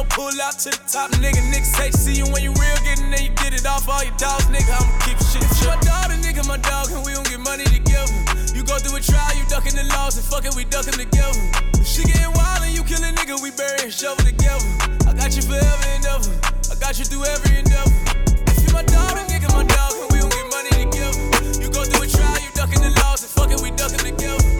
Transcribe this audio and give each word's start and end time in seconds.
I'ma 0.00 0.08
pull 0.16 0.40
out 0.40 0.56
to 0.64 0.72
the 0.72 0.80
top, 0.88 1.12
nigga. 1.20 1.44
Niggas 1.52 1.76
say, 1.76 1.90
see 1.92 2.16
you 2.16 2.24
when 2.32 2.40
you 2.40 2.56
real, 2.56 2.78
getting 2.88 3.12
there, 3.12 3.20
you 3.20 3.28
get 3.36 3.52
it 3.52 3.68
off 3.68 3.84
all 3.84 4.00
your 4.00 4.16
dogs, 4.16 4.48
nigga. 4.48 4.72
I'ma 4.72 4.88
keep 5.04 5.20
shit. 5.28 5.44
If 5.44 5.60
my 5.68 5.76
daughter, 5.84 6.16
nigga, 6.24 6.40
my 6.48 6.56
dog, 6.56 6.88
and 6.88 7.04
we 7.04 7.12
don't 7.12 7.28
get 7.28 7.36
money 7.36 7.68
together. 7.68 8.08
You 8.56 8.64
go 8.64 8.80
through 8.80 8.96
a 8.96 9.02
trial, 9.04 9.36
you 9.36 9.44
ducking 9.52 9.76
the 9.76 9.84
laws, 9.92 10.16
and 10.16 10.24
fucking 10.24 10.56
we 10.56 10.64
ducking 10.64 10.96
together. 10.96 11.36
She 11.84 12.08
getting 12.08 12.32
wild 12.32 12.64
and 12.64 12.72
you 12.72 12.80
kill 12.80 13.04
a 13.04 13.12
nigga, 13.12 13.44
we 13.44 13.52
bury 13.52 13.76
and 13.84 13.92
shovel 13.92 14.24
together. 14.24 14.64
I 15.04 15.12
got 15.12 15.36
you 15.36 15.44
forever 15.44 15.84
and 15.92 16.04
ever. 16.08 16.32
I 16.72 16.80
got 16.80 16.96
you 16.96 17.04
through 17.04 17.28
every 17.28 17.60
endeavor. 17.60 17.92
If 18.48 18.56
you 18.64 18.72
my 18.72 18.80
daughter, 18.88 19.20
nigga, 19.28 19.52
my 19.52 19.68
dog, 19.68 20.00
and 20.00 20.08
we 20.16 20.24
don't 20.24 20.32
get 20.32 20.48
money 20.48 20.72
together. 20.80 21.60
You 21.60 21.68
go 21.68 21.84
through 21.84 22.08
a 22.08 22.08
trial, 22.08 22.40
you 22.40 22.48
ducking 22.56 22.80
the 22.80 22.88
laws, 23.04 23.20
and 23.20 23.32
fucking 23.36 23.60
we 23.60 23.68
ducking 23.76 24.00
together. 24.00 24.59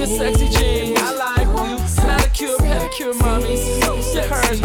Your 0.00 0.08
sexy 0.08 0.48
jeans. 0.48 0.98
I 0.98 1.12
like 1.12 2.40
you. 2.40 2.56
Manicure, 2.56 2.56
pedicure, 2.56 3.14
mommy. 3.20 3.56
So 3.82 4.00
sexy. 4.00 4.64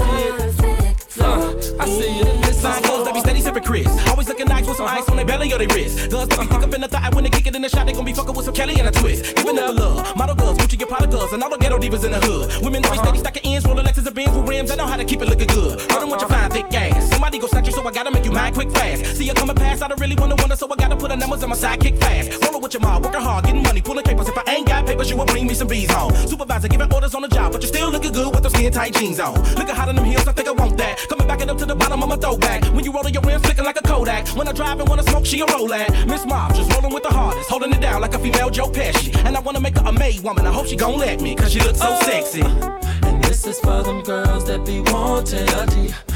Uh, 1.19 1.53
I 1.79 1.85
see 1.87 2.19
you. 2.19 2.53
Sign 2.53 2.81
clothes, 2.83 3.05
they 3.05 3.11
be 3.11 3.19
steady 3.19 3.41
sipping 3.41 3.63
Chris. 3.63 3.87
Always 4.07 4.29
looking 4.29 4.47
nice 4.47 4.65
with 4.65 4.77
some 4.77 4.87
ice 4.87 5.07
on 5.09 5.17
their 5.17 5.25
belly 5.25 5.51
or 5.51 5.57
their 5.57 5.67
wrist. 5.67 6.09
Guns 6.09 6.29
that 6.29 6.39
be 6.39 6.45
thick 6.47 6.63
up 6.63 6.73
in 6.73 6.81
the 6.81 6.87
thigh 6.87 7.09
when 7.13 7.25
they 7.25 7.29
kick 7.29 7.47
it 7.47 7.55
in 7.55 7.61
the 7.61 7.67
shot. 7.67 7.85
They 7.85 7.93
gon' 7.93 8.05
be 8.05 8.13
fucking 8.13 8.33
with 8.33 8.45
some 8.45 8.53
Kelly 8.53 8.79
and 8.79 8.87
a 8.87 8.91
twist. 8.91 9.35
Giving 9.35 9.59
up 9.59 9.75
love. 9.75 10.15
Model 10.15 10.35
girls, 10.35 10.57
Gucci 10.57 10.79
get 10.79 10.87
Prada 10.87 11.07
girls, 11.07 11.33
and 11.33 11.43
all 11.43 11.49
the 11.49 11.57
ghetto 11.57 11.77
divas 11.79 12.05
in 12.05 12.11
the 12.11 12.19
hood. 12.19 12.63
Women 12.63 12.85
always 12.85 13.01
steady 13.01 13.19
stacking 13.19 13.43
ends, 13.45 13.65
rolling 13.65 13.85
Lexus 13.85 14.05
and 14.05 14.15
Benz 14.15 14.37
with 14.37 14.47
rims. 14.47 14.71
I 14.71 14.75
know 14.75 14.87
how 14.87 14.95
to 14.95 15.03
keep 15.03 15.21
it 15.21 15.27
looking 15.27 15.47
good. 15.47 15.81
Running 15.91 16.09
with 16.11 16.21
your 16.21 16.29
fine 16.29 16.49
thick 16.49 16.73
ass. 16.73 17.09
Somebody 17.09 17.39
go 17.39 17.47
snatch 17.47 17.67
you, 17.67 17.73
so 17.73 17.85
I 17.85 17.91
gotta 17.91 18.11
you 18.35 18.51
quick 18.51 18.71
fast. 18.71 19.17
See 19.17 19.25
you 19.25 19.33
coming 19.33 19.55
past, 19.55 19.81
I 19.81 19.87
don't 19.87 19.99
really 19.99 20.15
wanna 20.15 20.35
wonder, 20.35 20.55
so 20.55 20.67
I 20.71 20.75
gotta 20.75 20.95
put 20.95 21.09
the 21.09 21.15
numbers 21.15 21.43
on 21.43 21.49
my 21.49 21.55
sidekick 21.55 21.99
fast. 21.99 22.43
Rolling 22.43 22.61
with 22.61 22.73
your 22.73 22.81
mom, 22.81 23.01
working 23.01 23.21
hard, 23.21 23.45
getting 23.45 23.63
money, 23.63 23.81
pulling 23.81 24.03
papers. 24.03 24.27
If 24.27 24.37
I 24.37 24.43
ain't 24.51 24.67
got 24.67 24.85
papers, 24.85 25.09
you 25.09 25.17
will 25.17 25.25
bring 25.25 25.47
me 25.47 25.53
some 25.53 25.67
bees 25.67 25.91
home. 25.91 26.13
Supervisor 26.27 26.67
giving 26.67 26.91
orders 26.91 27.15
on 27.15 27.21
the 27.21 27.27
job, 27.27 27.51
but 27.53 27.61
you 27.61 27.67
still 27.67 27.89
looking 27.89 28.11
good 28.11 28.33
with 28.33 28.43
those 28.43 28.53
skin 28.53 28.71
tight 28.71 28.93
jeans 28.93 29.19
on. 29.19 29.33
Looking 29.55 29.75
hot 29.75 29.89
in 29.89 29.95
them 29.95 30.05
heels, 30.05 30.27
I 30.27 30.33
think 30.33 30.47
I 30.47 30.51
want 30.51 30.77
that. 30.77 30.99
Coming 31.09 31.27
back 31.27 31.41
it 31.41 31.49
up 31.49 31.57
to 31.57 31.65
the 31.65 31.75
bottom 31.75 32.03
of 32.03 32.09
my 32.09 32.17
throwback. 32.17 32.63
When 32.73 32.83
you 32.83 32.91
roll 32.91 33.07
your 33.09 33.21
rims, 33.21 33.41
flicking 33.41 33.65
like 33.65 33.77
a 33.77 33.83
Kodak. 33.83 34.27
When 34.29 34.47
I 34.47 34.51
drive 34.51 34.79
and 34.79 34.89
wanna 34.89 35.03
smoke, 35.03 35.25
she 35.25 35.39
a 35.41 35.45
roll 35.45 35.73
at. 35.73 36.07
Miss 36.07 36.25
Mob, 36.25 36.55
just 36.55 36.71
rolling 36.73 36.93
with 36.93 37.03
the 37.03 37.13
hardest, 37.13 37.49
holding 37.49 37.71
it 37.71 37.81
down 37.81 38.01
like 38.01 38.13
a 38.13 38.19
female 38.19 38.49
Joe 38.49 38.69
Pesci. 38.69 39.15
And 39.25 39.35
I 39.37 39.39
wanna 39.39 39.61
make 39.61 39.77
her 39.77 39.85
a 39.85 39.91
maid 39.91 40.21
woman. 40.21 40.45
I 40.45 40.51
hope 40.51 40.67
she 40.67 40.75
gon' 40.75 40.97
let 40.97 41.21
me, 41.21 41.35
cause 41.35 41.51
she 41.51 41.59
looks 41.59 41.79
so 41.79 41.89
oh. 41.89 42.01
sexy. 42.03 42.41
And 42.41 43.23
this 43.23 43.45
is 43.45 43.59
for 43.59 43.83
them 43.83 44.01
girls 44.01 44.45
that 44.45 44.65
be 44.65 44.81
wanting 44.81 45.47
a 45.49 45.65
D. 45.67 46.14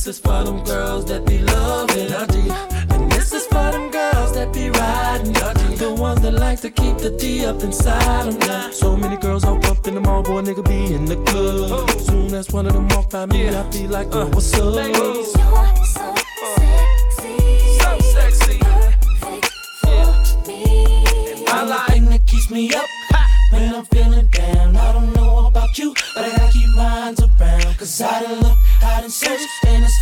And 0.00 0.06
this 0.06 0.16
is 0.16 0.22
for 0.22 0.44
them 0.44 0.64
girls 0.64 1.04
that 1.06 1.26
be 1.26 1.40
loving 1.40 2.10
a 2.10 2.26
D. 2.26 2.38
And 2.94 3.12
this 3.12 3.34
is 3.34 3.44
for 3.48 3.70
them 3.70 3.90
girls 3.90 4.32
that 4.32 4.50
be 4.50 4.70
riding 4.70 5.36
a 5.36 5.52
D. 5.52 5.74
The 5.76 5.92
ones 5.92 6.22
that 6.22 6.32
like 6.32 6.58
to 6.62 6.70
keep 6.70 6.96
the 6.96 7.10
D 7.10 7.44
up 7.44 7.62
inside 7.62 8.24
them 8.24 8.38
now. 8.38 8.70
So 8.70 8.96
many 8.96 9.18
girls 9.18 9.44
hop 9.44 9.62
up 9.66 9.86
in 9.86 9.96
the 9.96 10.00
mall, 10.00 10.22
boy, 10.22 10.40
nigga 10.40 10.64
be 10.66 10.94
in 10.94 11.04
the 11.04 11.16
club. 11.24 11.90
Soon 12.00 12.32
as 12.34 12.48
one 12.50 12.66
of 12.66 12.72
them 12.72 12.88
walk 12.88 13.10
by 13.10 13.26
me, 13.26 13.50
I 13.50 13.62
be 13.70 13.86
like, 13.88 14.08
oh, 14.12 14.26
what's 14.28 14.54
up? 14.54 14.74
You're 14.74 15.22
so 15.22 16.14
sexy. 16.56 17.36
So 17.78 17.98
sexy. 18.00 18.58
Perfect 18.58 19.52
for 19.84 20.48
me. 20.48 21.44
I 21.46 21.62
like 21.62 22.08
that 22.08 22.26
keeps 22.26 22.50
me 22.50 22.72
up 22.72 22.86
when 23.52 23.74
I'm 23.74 23.84
feeling 23.84 24.28
down. 24.28 24.76
I 24.76 24.92
don't 24.92 25.12
know 25.12 25.46
about 25.46 25.76
you, 25.78 25.94
but 26.14 26.24
I 26.24 26.30
gotta 26.38 26.52
keep 26.52 26.74
minds 26.74 27.20
around. 27.20 27.76
Cause 27.76 28.00
I 28.00 28.22
done 28.22 28.40
look, 28.40 28.58
I 28.82 29.00
done 29.00 29.10
searched, 29.10 29.29
and 29.29 29.29
it's 29.29 29.29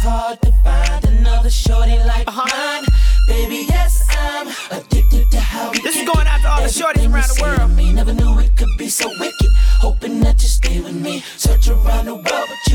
hard 0.08 0.40
to 0.40 0.52
find 0.64 1.04
another 1.04 1.50
shorty 1.50 1.98
like 2.12 2.26
uh-huh. 2.26 2.48
mine. 2.48 2.84
Baby, 3.28 3.66
yes, 3.68 4.06
I'm 4.10 4.48
addicted 4.70 5.30
to 5.30 5.40
how 5.40 5.70
we 5.70 5.80
This 5.80 5.96
is 5.96 6.08
going 6.08 6.26
out 6.26 6.40
to 6.40 6.48
all 6.48 6.62
the 6.62 6.68
shorties 6.68 7.12
around 7.12 7.28
the 7.28 7.38
world. 7.42 7.70
Me 7.76 7.92
never 7.92 8.14
knew 8.14 8.38
it 8.38 8.56
could 8.56 8.74
be 8.78 8.88
so 8.88 9.08
wicked. 9.20 9.50
Hoping 9.84 10.20
that 10.20 10.42
you 10.42 10.48
stay 10.48 10.80
with 10.80 10.94
me. 10.94 11.22
Search 11.36 11.68
around 11.68 12.06
the 12.06 12.14
world, 12.14 12.24
but 12.50 12.67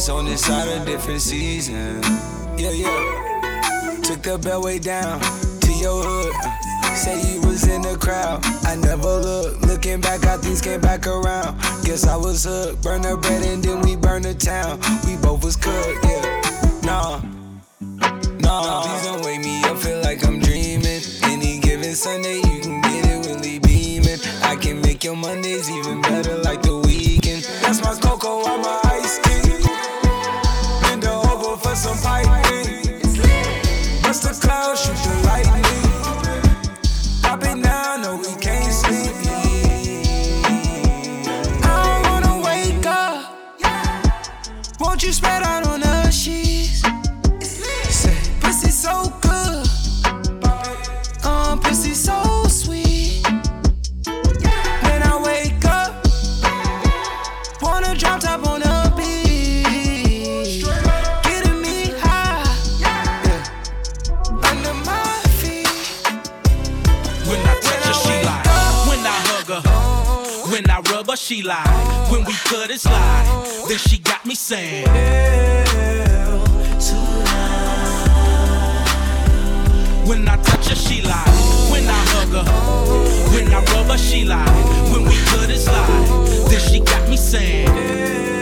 Always 0.00 0.08
on 0.08 0.24
this 0.24 0.46
side 0.46 0.66
of 0.68 0.86
different 0.86 1.20
season. 1.20 2.00
Yeah, 2.56 2.70
yeah. 2.70 4.00
Took 4.02 4.22
the 4.22 4.40
bell 4.42 4.62
way 4.62 4.78
down 4.78 5.20
to 5.20 5.72
your 5.72 6.02
hood. 6.02 6.96
Say 6.96 7.20
you 7.34 7.42
was 7.42 7.68
in 7.68 7.82
the 7.82 7.98
crowd. 7.98 8.42
I 8.64 8.76
never 8.76 9.02
looked. 9.02 9.60
Looking 9.66 10.00
back, 10.00 10.22
how 10.22 10.38
things 10.38 10.62
came 10.62 10.80
back 10.80 11.06
around. 11.06 11.60
Guess 11.84 12.06
I 12.06 12.16
was 12.16 12.44
hooked. 12.44 12.82
Burn 12.82 13.02
the 13.02 13.18
bread 13.18 13.42
and 13.44 13.62
then 13.62 13.82
we 13.82 13.94
burn 13.94 14.22
the 14.22 14.32
town. 14.32 14.80
We 15.04 15.18
both 15.18 15.44
was 15.44 15.56
cooked, 15.56 16.02
yeah. 16.02 16.80
Nah. 16.82 17.20
Nah, 18.40 18.82
please 18.82 19.04
don't 19.04 19.22
wake 19.22 19.40
me 19.40 19.62
up, 19.64 19.76
feel 19.76 20.00
like 20.00 20.24
I'm 20.24 20.40
dreaming. 20.40 21.02
Any 21.24 21.60
given 21.60 21.94
Sunday, 21.94 22.36
you 22.36 22.60
can 22.62 22.80
get 22.80 23.04
it 23.04 23.26
really 23.26 23.58
beaming. 23.58 24.18
I 24.44 24.56
can 24.56 24.80
make 24.80 25.04
your 25.04 25.16
Mondays 25.16 25.68
even 25.68 26.00
better 26.00 26.38
like 26.38 26.59
saying. 74.50 74.84
When 80.08 80.26
I 80.26 80.36
touch 80.42 80.68
her, 80.70 80.74
she 80.74 81.02
lie. 81.02 81.22
When 81.70 81.86
I 81.86 82.00
hug 82.12 82.32
her, 82.34 83.32
when 83.32 83.46
I 83.52 83.62
rub 83.72 83.86
her, 83.86 83.96
she 83.96 84.24
lie. 84.24 84.44
When 84.90 85.04
we 85.04 85.14
cut 85.30 85.50
it 85.50 85.58
slide, 85.58 86.50
then 86.50 86.60
she 86.68 86.80
got 86.80 87.08
me 87.08 87.16
saying. 87.16 88.39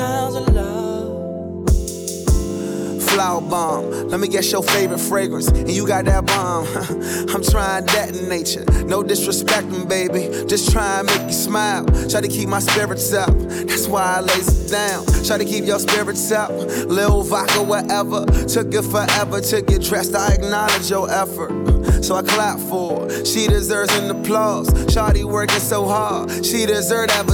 Sounds 0.00 0.34
of 0.34 0.48
love. 0.54 1.10
Flower 3.10 3.42
bomb, 3.42 4.08
let 4.08 4.18
me 4.18 4.28
guess 4.28 4.50
your 4.50 4.62
favorite 4.62 4.98
fragrance. 4.98 5.48
And 5.48 5.70
you 5.70 5.86
got 5.86 6.06
that 6.06 6.24
bomb. 6.24 6.66
I'm 7.34 7.42
trying 7.42 7.84
that 7.86 8.16
in 8.16 8.28
nature. 8.28 8.64
No 8.84 9.02
disrespecting, 9.02 9.86
baby. 9.86 10.22
Just 10.46 10.72
try 10.72 11.00
and 11.00 11.06
make 11.06 11.22
you 11.26 11.32
smile. 11.32 11.84
Try 12.08 12.22
to 12.22 12.28
keep 12.28 12.48
my 12.48 12.60
spirits 12.60 13.12
up. 13.12 13.36
That's 13.68 13.86
why 13.88 14.04
I 14.16 14.20
lays 14.20 14.48
it 14.48 14.70
down. 14.70 15.04
Try 15.26 15.36
to 15.36 15.44
keep 15.44 15.66
your 15.66 15.78
spirits 15.78 16.32
up. 16.32 16.50
Lil 16.50 17.22
vodka, 17.24 17.62
whatever. 17.62 18.24
Took 18.54 18.72
it 18.72 18.84
forever 18.84 19.40
to 19.42 19.60
get 19.60 19.82
dressed. 19.82 20.14
I 20.14 20.32
acknowledge 20.32 20.88
your 20.88 21.10
effort. 21.10 21.52
So 22.02 22.14
I 22.14 22.22
clap 22.22 22.58
for 22.58 23.00
her. 23.00 23.24
She 23.26 23.48
deserves 23.48 23.94
an 23.98 24.10
applause. 24.10 24.70
Shawty 24.94 25.24
working 25.24 25.60
so 25.60 25.86
hard. 25.86 26.30
She 26.46 26.64
deserve 26.64 27.08
that 27.08 27.26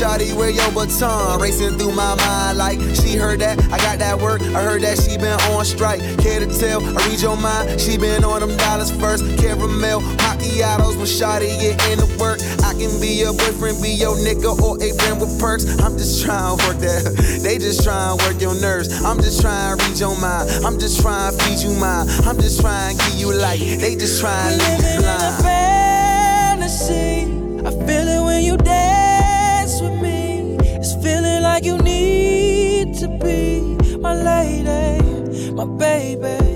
Shawty, 0.00 0.32
wear 0.32 0.48
your 0.48 0.72
baton. 0.72 1.38
Racing 1.42 1.76
through 1.76 1.92
my 1.92 2.14
mind 2.14 2.56
like 2.56 2.80
she 2.96 3.16
heard 3.18 3.40
that. 3.40 3.60
I 3.64 3.76
got 3.76 3.98
that 3.98 4.18
work. 4.18 4.40
I 4.40 4.62
heard 4.64 4.80
that 4.80 4.96
she 4.96 5.18
been 5.18 5.38
on 5.52 5.62
strike. 5.66 6.00
Care 6.16 6.40
to 6.40 6.46
tell? 6.58 6.80
I 6.80 7.06
read 7.06 7.20
your 7.20 7.36
mind. 7.36 7.78
She 7.78 7.98
been 7.98 8.24
on 8.24 8.40
them 8.40 8.56
dollars 8.56 8.90
first. 8.90 9.22
Caramel, 9.36 10.00
macchiatos 10.00 10.96
when 10.96 11.04
Shawty 11.04 11.52
get 11.60 11.76
into 11.92 12.06
work. 12.16 12.40
I 12.64 12.72
can 12.80 12.98
be 12.98 13.12
your 13.20 13.34
boyfriend, 13.34 13.82
be 13.82 13.90
your 13.90 14.16
nigga, 14.16 14.58
or 14.58 14.82
a 14.82 14.88
friend 14.96 15.20
with 15.20 15.38
perks. 15.38 15.68
I'm 15.80 15.98
just 15.98 16.24
trying 16.24 16.56
to 16.56 16.66
work 16.66 16.78
that. 16.78 17.40
They 17.44 17.58
just 17.58 17.84
trying 17.84 18.16
to 18.16 18.24
work 18.24 18.40
your 18.40 18.54
nerves. 18.58 19.04
I'm 19.04 19.18
just 19.18 19.42
trying 19.42 19.76
to 19.76 19.84
read 19.84 20.00
your 20.00 20.18
mind. 20.18 20.48
I'm 20.64 20.78
just 20.78 21.02
trying 21.02 21.36
to 21.36 21.44
feed 21.44 21.58
you 21.58 21.76
mine. 21.76 22.08
I'm 22.24 22.40
just 22.40 22.62
trying 22.62 22.96
to 22.96 23.04
give 23.04 23.20
you 23.20 23.34
light. 23.34 23.60
They 23.60 23.96
just 23.96 24.18
trying 24.18 24.58
to 24.58 24.64
leave 24.64 24.80
you 24.80 24.96
in 24.96 25.04
a 25.04 25.36
blind. 25.36 25.44
fantasy. 26.62 27.36
I 27.66 27.70
feel 27.86 28.09
like 31.40 31.64
you 31.64 31.78
need 31.78 32.94
to 32.94 33.08
be 33.08 33.60
my 33.98 34.14
lady, 34.14 35.50
my 35.52 35.64
baby. 35.64 36.49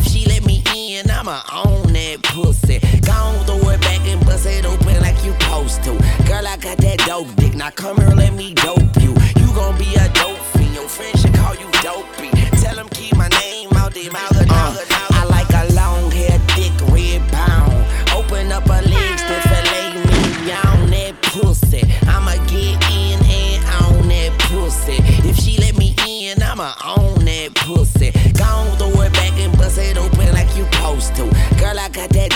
If 0.00 0.06
she 0.06 0.24
let 0.24 0.46
me 0.46 0.62
in, 0.74 1.10
I'ma 1.10 1.42
own 1.52 1.92
that 1.92 2.22
pussy. 2.22 2.78
Gon' 3.04 3.44
throw 3.44 3.68
it 3.68 3.82
back 3.82 4.00
and 4.08 4.24
bust 4.24 4.46
it 4.46 4.64
open 4.64 4.98
like 5.02 5.22
you 5.22 5.32
supposed 5.32 5.82
to. 5.84 5.92
Girl, 6.24 6.46
I 6.46 6.56
got 6.56 6.78
that 6.78 7.04
dope 7.06 7.28
dick. 7.36 7.54
Now 7.54 7.68
come 7.68 7.98
here, 7.98 8.08
let 8.08 8.32
me 8.32 8.54
dope 8.54 8.96
you. 8.96 9.12
You 9.36 9.52
gon' 9.52 9.76
be 9.76 9.94
a 9.96 10.08
dope 10.16 10.40
fiend. 10.56 10.74
Your 10.74 10.88
friends 10.88 11.20
should 11.20 11.34
call 11.34 11.54
you 11.54 11.68
dopey. 11.84 12.30
Tell 12.62 12.76
them 12.76 12.88
keep 12.88 13.14
my 13.14 13.28
name 13.44 13.68
out 13.76 13.92
their 13.92 14.10
mouth. 14.10 14.32
Uh, 14.32 14.72
I 15.20 15.24
like 15.28 15.50
a 15.52 15.70
long 15.74 16.10
hair, 16.10 16.38
thick 16.56 16.72
red 16.88 17.20
pound. 17.28 17.84
Open 18.16 18.50
up 18.52 18.66
her 18.68 18.80
legs, 18.80 19.22
then 19.28 19.42
fillet 19.52 20.00
me 20.00 20.52
on 20.64 20.88
that 20.96 21.14
pussy. 21.20 21.84
I'ma 22.08 22.40
get 22.48 22.80
in 22.88 23.20
and 23.20 23.62
on 23.84 24.08
that 24.08 24.32
pussy. 24.48 24.96
If 25.28 25.36
she 25.36 25.58
let 25.58 25.76
me 25.76 25.94
in, 26.08 26.42
I'ma 26.42 26.72
own 26.86 27.26
that 27.26 27.54
pussy. 27.54 28.12
Gon' 28.32 28.78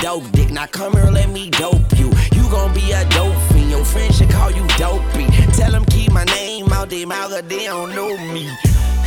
dope 0.04 0.30
dick. 0.32 0.50
Now 0.50 0.66
come 0.66 0.92
here, 0.92 1.10
let 1.10 1.30
me 1.30 1.48
dope 1.48 1.80
you. 1.96 2.12
You 2.36 2.44
gon' 2.50 2.74
be 2.74 2.92
a 2.92 3.08
dope 3.08 3.34
fiend. 3.48 3.70
Your 3.70 3.84
friends 3.86 4.18
should 4.18 4.28
call 4.28 4.50
you 4.50 4.66
dopey. 4.76 5.26
Tell 5.56 5.72
them 5.72 5.86
keep 5.86 6.12
my 6.12 6.24
name 6.24 6.70
out 6.72 6.90
their 6.90 7.06
mouth, 7.06 7.30
'cause 7.30 7.44
they 7.48 7.64
don't 7.64 7.94
know 7.94 8.14
me. 8.34 8.50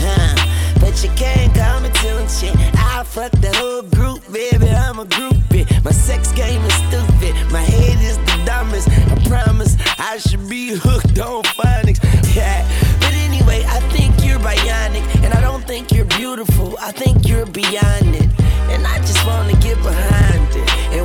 Huh. 0.01 0.33
But 0.79 1.03
you 1.03 1.11
can't 1.15 1.53
call 1.53 1.81
me 1.81 1.89
tune 2.01 2.27
shit. 2.27 2.55
I 2.75 3.03
fuck 3.03 3.31
the 3.45 3.51
whole 3.59 3.83
group, 3.83 4.21
baby. 4.33 4.69
I'm 4.71 4.97
a 4.97 5.05
groupie. 5.05 5.65
My 5.85 5.91
sex 5.91 6.31
game 6.31 6.65
is 6.65 6.73
stupid. 6.87 7.33
My 7.51 7.65
head 7.73 7.97
is 8.09 8.17
the 8.29 8.37
dumbest. 8.43 8.87
I 8.89 9.15
promise 9.29 9.77
I 9.99 10.17
should 10.17 10.49
be 10.49 10.63
hooked 10.85 11.19
on 11.19 11.43
phonics. 11.57 12.01
Yeah. 12.35 12.65
But 13.01 13.13
anyway, 13.27 13.63
I 13.69 13.79
think 13.93 14.11
you're 14.25 14.39
bionic. 14.39 15.03
And 15.23 15.31
I 15.35 15.41
don't 15.41 15.65
think 15.67 15.91
you're 15.91 16.11
beautiful. 16.21 16.75
I 16.81 16.91
think 16.91 17.27
you're 17.27 17.45
beyond 17.45 18.15
it. 18.21 18.29
And 18.71 18.81
I 18.87 18.97
just 19.09 19.23
wanna 19.27 19.53
get 19.65 19.77
behind 19.83 20.16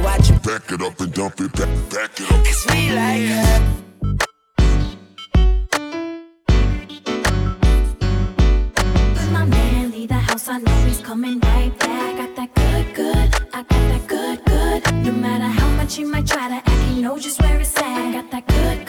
watch 0.02 0.28
you 0.30 0.37
Back 0.37 0.73
it 0.73 0.82
up 0.82 1.00
and 1.00 1.12
dump 1.14 1.40
it 1.40 1.52
back, 1.52 1.68
back 1.90 2.21
it 2.21 2.30
up. 2.32 2.44
Cause 2.44 2.66
we 2.71 2.90
like 2.92 3.28
her. 3.32 3.61
When 9.16 9.32
my 9.32 9.44
man 9.44 9.90
leave 9.92 10.09
the 10.09 10.14
house, 10.14 10.49
I 10.49 10.59
know 10.59 10.85
he's 10.87 11.00
coming 11.00 11.38
right 11.40 11.73
back. 11.78 12.16
Got 12.18 12.37
that 12.37 12.54
good, 12.54 12.94
good. 12.94 13.35
I 13.54 13.62
got 13.62 13.68
that 13.68 14.06
good, 14.09 14.44
good. 14.44 15.04
No 15.06 15.12
matter 15.12 15.44
how 15.44 15.68
much 15.76 15.94
he 15.94 16.04
might 16.04 16.26
try 16.26 16.49
to 16.49 16.54
act, 16.56 16.68
he 16.90 17.00
knows 17.00 17.23
just 17.23 17.40
where 17.40 17.61
it's 17.61 17.76
at. 17.78 17.85
I 17.85 18.12
got 18.12 18.30
that 18.32 18.47
good, 18.47 18.81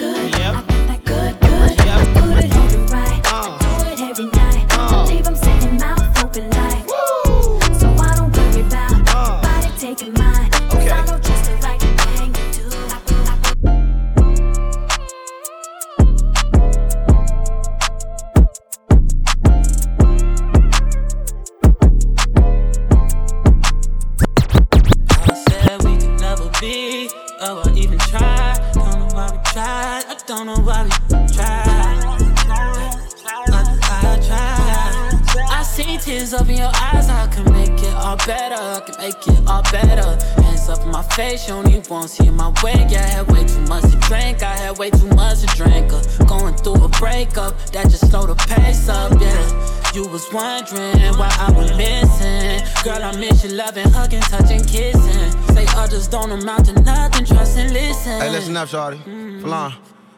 tears 36.34 36.42
up 36.42 36.50
in 36.50 36.58
your 36.58 36.72
eyes. 36.76 37.10
I 37.10 37.28
can 37.28 37.52
make 37.52 37.82
it 37.82 37.94
all 37.94 38.18
better. 38.18 38.56
I 38.56 38.82
can 38.86 38.98
make 38.98 39.28
it 39.28 39.48
all 39.48 39.64
better. 39.72 40.42
Hands 40.42 40.70
up 40.70 40.82
in 40.84 40.92
my 40.92 41.04
face, 41.04 41.48
you 41.48 41.56
only 41.56 41.82
won't 41.90 42.10
see 42.10 42.30
my 42.30 42.50
way. 42.64 42.86
Yeah, 42.90 43.02
I 43.02 43.08
had 43.08 43.32
way 43.32 43.46
too 43.46 43.62
much 43.62 43.84
to 43.84 43.98
drink. 44.08 44.44
I 44.44 44.56
had 44.56 44.78
way 44.78 44.90
too 44.90 45.08
much 45.10 45.42
to 45.42 45.48
drink. 45.48 45.92
Uh, 45.92 46.26
going 46.26 46.56
through 46.56 46.84
a 46.86 46.90
breakup 46.90 47.58
that 47.72 47.90
just 47.90 48.10
slowed 48.10 48.30
the 48.30 48.36
pace 48.36 48.90
up. 48.90 49.12
Yeah, 49.20 49.94
you 49.94 50.08
was 50.08 50.32
wondering 50.34 51.14
why 51.18 51.32
I 51.40 51.52
was 51.52 51.72
missing. 51.78 52.62
Girl, 52.84 53.04
I 53.04 53.16
miss 53.18 53.44
you 53.44 53.52
loving, 53.52 53.90
hugging, 53.90 54.22
touching, 54.22 54.64
kissing. 54.66 55.32
Say 55.56 55.66
others 55.76 56.08
don't 56.08 56.32
amount 56.32 56.66
to 56.68 56.74
nothing. 56.82 57.26
Trust 57.26 57.58
and 57.58 57.74
listen. 57.74 58.22
Hey, 58.22 58.30
listen 58.30 58.58
up, 58.58 58.68
shorty. 58.70 59.00
Flan. 59.42 59.74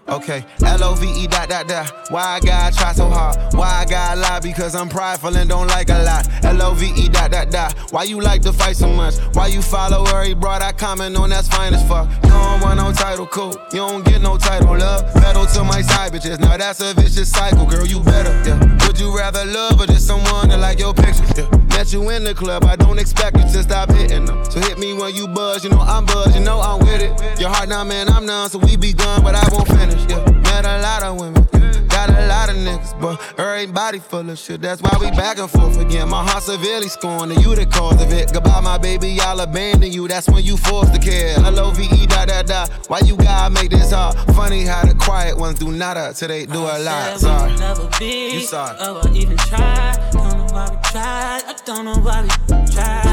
Okay, 0.07 0.45
L-O-V-E 0.63 1.25
dot 1.27 1.49
dot 1.49 1.67
dot. 1.67 1.91
Why 2.11 2.35
I 2.35 2.39
gotta 2.39 2.75
try 2.77 2.93
so 2.93 3.09
hard? 3.09 3.37
Why 3.55 3.81
I 3.81 3.85
gotta 3.85 4.19
lie? 4.19 4.39
Because 4.39 4.75
I'm 4.75 4.87
prideful 4.87 5.35
and 5.35 5.49
don't 5.49 5.67
like 5.67 5.89
a 5.89 6.03
lot. 6.03 6.29
L-O-V-E 6.45 7.09
dot 7.09 7.31
dot 7.31 7.49
dot. 7.49 7.75
Why 7.91 8.03
you 8.03 8.21
like 8.21 8.43
to 8.43 8.53
fight 8.53 8.75
so 8.75 8.87
much? 8.87 9.15
Why 9.33 9.47
you 9.47 9.63
follow 9.63 10.05
every 10.15 10.35
broad 10.35 10.61
I 10.61 10.73
comment 10.73 11.17
on? 11.17 11.31
That's 11.31 11.47
fine 11.47 11.73
as 11.73 11.81
fuck. 11.87 12.07
You 12.23 12.29
don't 12.29 12.61
want 12.61 12.77
no 12.77 12.93
title, 12.93 13.25
cool. 13.25 13.57
You 13.71 13.79
don't 13.79 14.05
get 14.05 14.21
no 14.21 14.37
title, 14.37 14.77
love. 14.77 15.11
Pedal 15.15 15.47
to 15.47 15.63
my 15.63 15.81
side 15.81 16.11
bitches. 16.13 16.39
Now 16.39 16.55
that's 16.55 16.81
a 16.81 16.93
vicious 16.93 17.31
cycle, 17.31 17.65
girl. 17.65 17.87
You 17.87 17.99
better, 18.01 18.31
yeah. 18.47 18.59
Would 18.85 18.99
you 18.99 19.15
rather 19.17 19.43
love 19.43 19.81
or 19.81 19.87
just 19.87 20.05
someone 20.05 20.49
that 20.49 20.59
like 20.59 20.77
your 20.77 20.93
pictures? 20.93 21.31
Yeah. 21.35 21.49
Met 21.75 21.91
you 21.91 22.09
in 22.09 22.23
the 22.23 22.33
club, 22.33 22.63
I 22.63 22.77
don't 22.77 22.99
expect 22.99 23.35
you 23.35 23.43
to 23.43 23.63
stop 23.63 23.91
hitting 23.91 24.23
them. 24.23 24.45
So 24.45 24.61
hit 24.61 24.77
me 24.77 24.93
when 24.93 25.13
you 25.13 25.27
buzz, 25.27 25.61
you 25.61 25.69
know 25.69 25.81
I'm 25.81 26.05
buzz, 26.05 26.33
you 26.33 26.41
know 26.41 26.61
I'm 26.61 26.79
with 26.79 27.01
it. 27.01 27.39
Your 27.39 27.49
heart 27.49 27.67
now, 27.67 27.83
man, 27.83 28.07
I'm 28.07 28.25
none, 28.25 28.49
so 28.49 28.59
we 28.59 28.77
begun, 28.77 29.21
but 29.23 29.35
I 29.35 29.45
won't 29.51 29.67
finish. 29.67 29.94
Yeah, 30.09 30.23
met 30.41 30.65
a 30.65 30.79
lot 30.81 31.03
of 31.03 31.19
women, 31.19 31.43
got 31.87 32.09
a 32.09 32.27
lot 32.27 32.49
of 32.49 32.55
niggas, 32.55 32.99
but 32.99 33.19
everybody 33.39 33.99
full 33.99 34.29
of 34.29 34.37
shit. 34.37 34.61
That's 34.61 34.81
why 34.81 34.95
we 34.99 35.09
back 35.11 35.37
and 35.37 35.49
forth 35.49 35.77
again. 35.79 36.09
My 36.09 36.23
heart 36.23 36.43
severely 36.43 36.87
scorned, 36.89 37.31
and 37.31 37.43
you 37.43 37.55
the 37.55 37.65
cause 37.65 38.01
of 38.01 38.11
it. 38.13 38.31
Goodbye, 38.33 38.61
my 38.61 38.77
baby, 38.77 39.19
I'll 39.21 39.39
abandon 39.39 39.91
you. 39.91 40.07
That's 40.07 40.27
when 40.29 40.43
you 40.43 40.57
forced 40.57 40.93
to 40.93 40.99
care. 40.99 41.35
L 41.39 41.59
O 41.59 41.71
V 41.71 41.83
E 41.83 42.05
da 42.07 42.25
da 42.25 42.41
da. 42.43 42.67
Why 42.87 42.99
you 42.99 43.15
gotta 43.17 43.53
make 43.53 43.69
this 43.71 43.91
hard? 43.91 44.15
Funny 44.35 44.63
how 44.63 44.83
the 44.85 44.95
quiet 44.95 45.37
ones 45.37 45.59
do 45.59 45.71
nada 45.71 46.13
till 46.15 46.27
they 46.27 46.45
do 46.45 46.59
a 46.59 46.77
lot. 46.79 47.19
Sorry. 47.19 47.51
we'll 47.51 47.59
never 47.59 47.89
be. 47.99 48.33
You 48.33 48.39
sorry. 48.41 48.77
Oh, 48.79 49.01
I 49.03 49.11
even 49.13 49.37
tried. 49.37 50.09
Don't 50.11 50.37
know 50.37 50.45
why 50.51 50.69
we 50.69 50.77
tried. 50.91 51.43
I 51.45 51.55
don't 51.65 51.85
know 51.85 51.95
why 51.95 52.21
we 52.21 52.29
tried. 52.71 53.05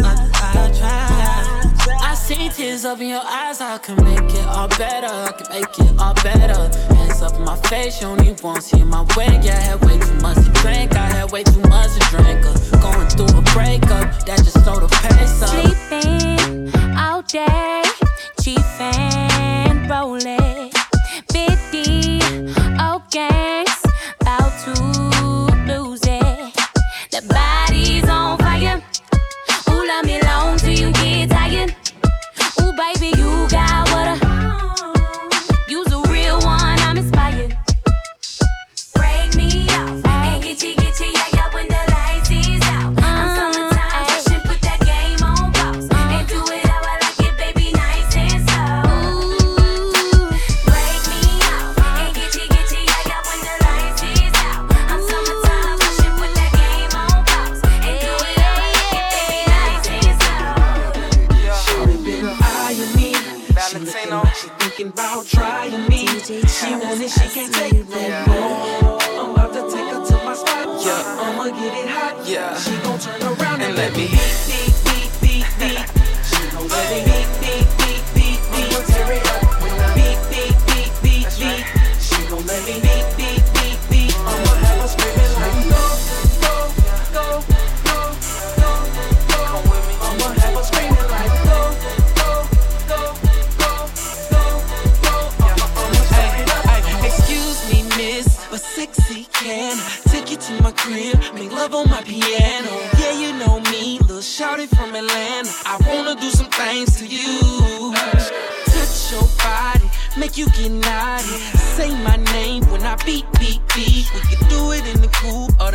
I 0.00 0.17
See 2.28 2.50
tears 2.50 2.84
up 2.84 3.00
in 3.00 3.08
your 3.08 3.24
eyes. 3.24 3.62
I 3.62 3.78
can 3.78 3.96
make 4.04 4.34
it 4.34 4.46
all 4.48 4.68
better. 4.68 5.06
I 5.06 5.32
can 5.32 5.48
make 5.48 5.78
it 5.78 5.98
all 5.98 6.12
better. 6.12 6.60
Hands 6.94 7.22
up 7.22 7.32
in 7.36 7.42
my 7.42 7.56
face. 7.70 8.02
You 8.02 8.08
only 8.08 8.36
won't 8.42 8.62
see 8.62 8.84
my 8.84 9.00
way. 9.16 9.40
Yeah, 9.42 9.56
I 9.56 9.60
had 9.72 9.84
way 9.86 9.98
too 9.98 10.14
much 10.20 10.36
to 10.44 10.52
drink. 10.60 10.94
I 10.94 11.06
had 11.06 11.32
way 11.32 11.42
too 11.42 11.60
much 11.60 11.67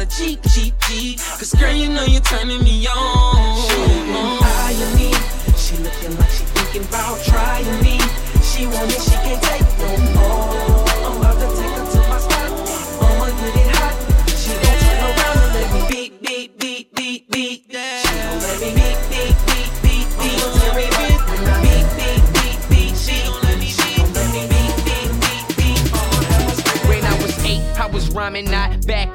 the 0.06 0.16
Jeep, 0.16 0.42
Jeep, 0.54 0.74
Jeep. 0.88 1.20
Cause 1.20 1.54
girl, 1.54 1.74
you 1.74 1.90
know 1.90 2.04
you're 2.04 2.22
turning 2.22 2.64
me 2.64 2.88
on. 2.88 4.44
eyeing 4.44 4.96
me. 4.96 5.14
She 5.56 5.78
looking 5.78 6.18
like 6.18 6.30
she 6.30 6.44
thinking 6.56 6.84
about 6.88 7.22
trying 7.24 7.66
me. 7.82 8.00
She 8.42 8.66
want 8.68 8.92
it, 8.92 9.02
she 9.02 9.16
can't 9.24 9.42
take 9.42 9.62
no 9.80 9.90
more. 10.16 10.84
I'm 11.06 11.18
about 11.20 11.40
to 11.40 11.48
take 11.56 11.72
her 11.72 11.86
to 11.92 12.00
my 12.10 12.20
spot. 12.20 12.52
I'ma 13.02 13.28
get 13.40 13.56
it 13.56 13.76
hot. 13.76 13.96
She 14.36 14.52
gon' 14.52 14.78
turn 14.84 15.00
around 15.08 15.38
and 15.40 15.54
let 15.56 15.68
me 15.74 15.82
beat, 15.90 16.22
beat, 16.22 16.60
beat, 16.60 16.96
beat, 16.96 17.32
beat. 17.32 17.60
She 17.64 18.12
gon' 18.12 18.40
let 18.44 18.60
me 18.60 18.70
beat, 18.76 19.00
beat, 19.10 19.36
beat, 19.48 19.72
beat, 19.84 20.08
beat. 20.20 20.38
Beat, 20.84 21.22
beat, 21.64 21.88
beat, 21.96 22.24
beat, 22.36 22.60
beat. 22.70 22.96
She 22.98 23.16
gon' 23.24 23.40
let 23.44 23.58
me 23.60 23.70
beat, 23.72 24.04
beat, 24.20 25.12
beat, 25.24 25.46
beat. 25.56 25.80
Scream. 26.60 26.90
When 26.90 27.04
I 27.06 27.16
was 27.22 27.46
eight, 27.46 27.64
I 27.80 27.86
was 27.86 28.10
rhyming, 28.12 28.52
not 28.52 28.73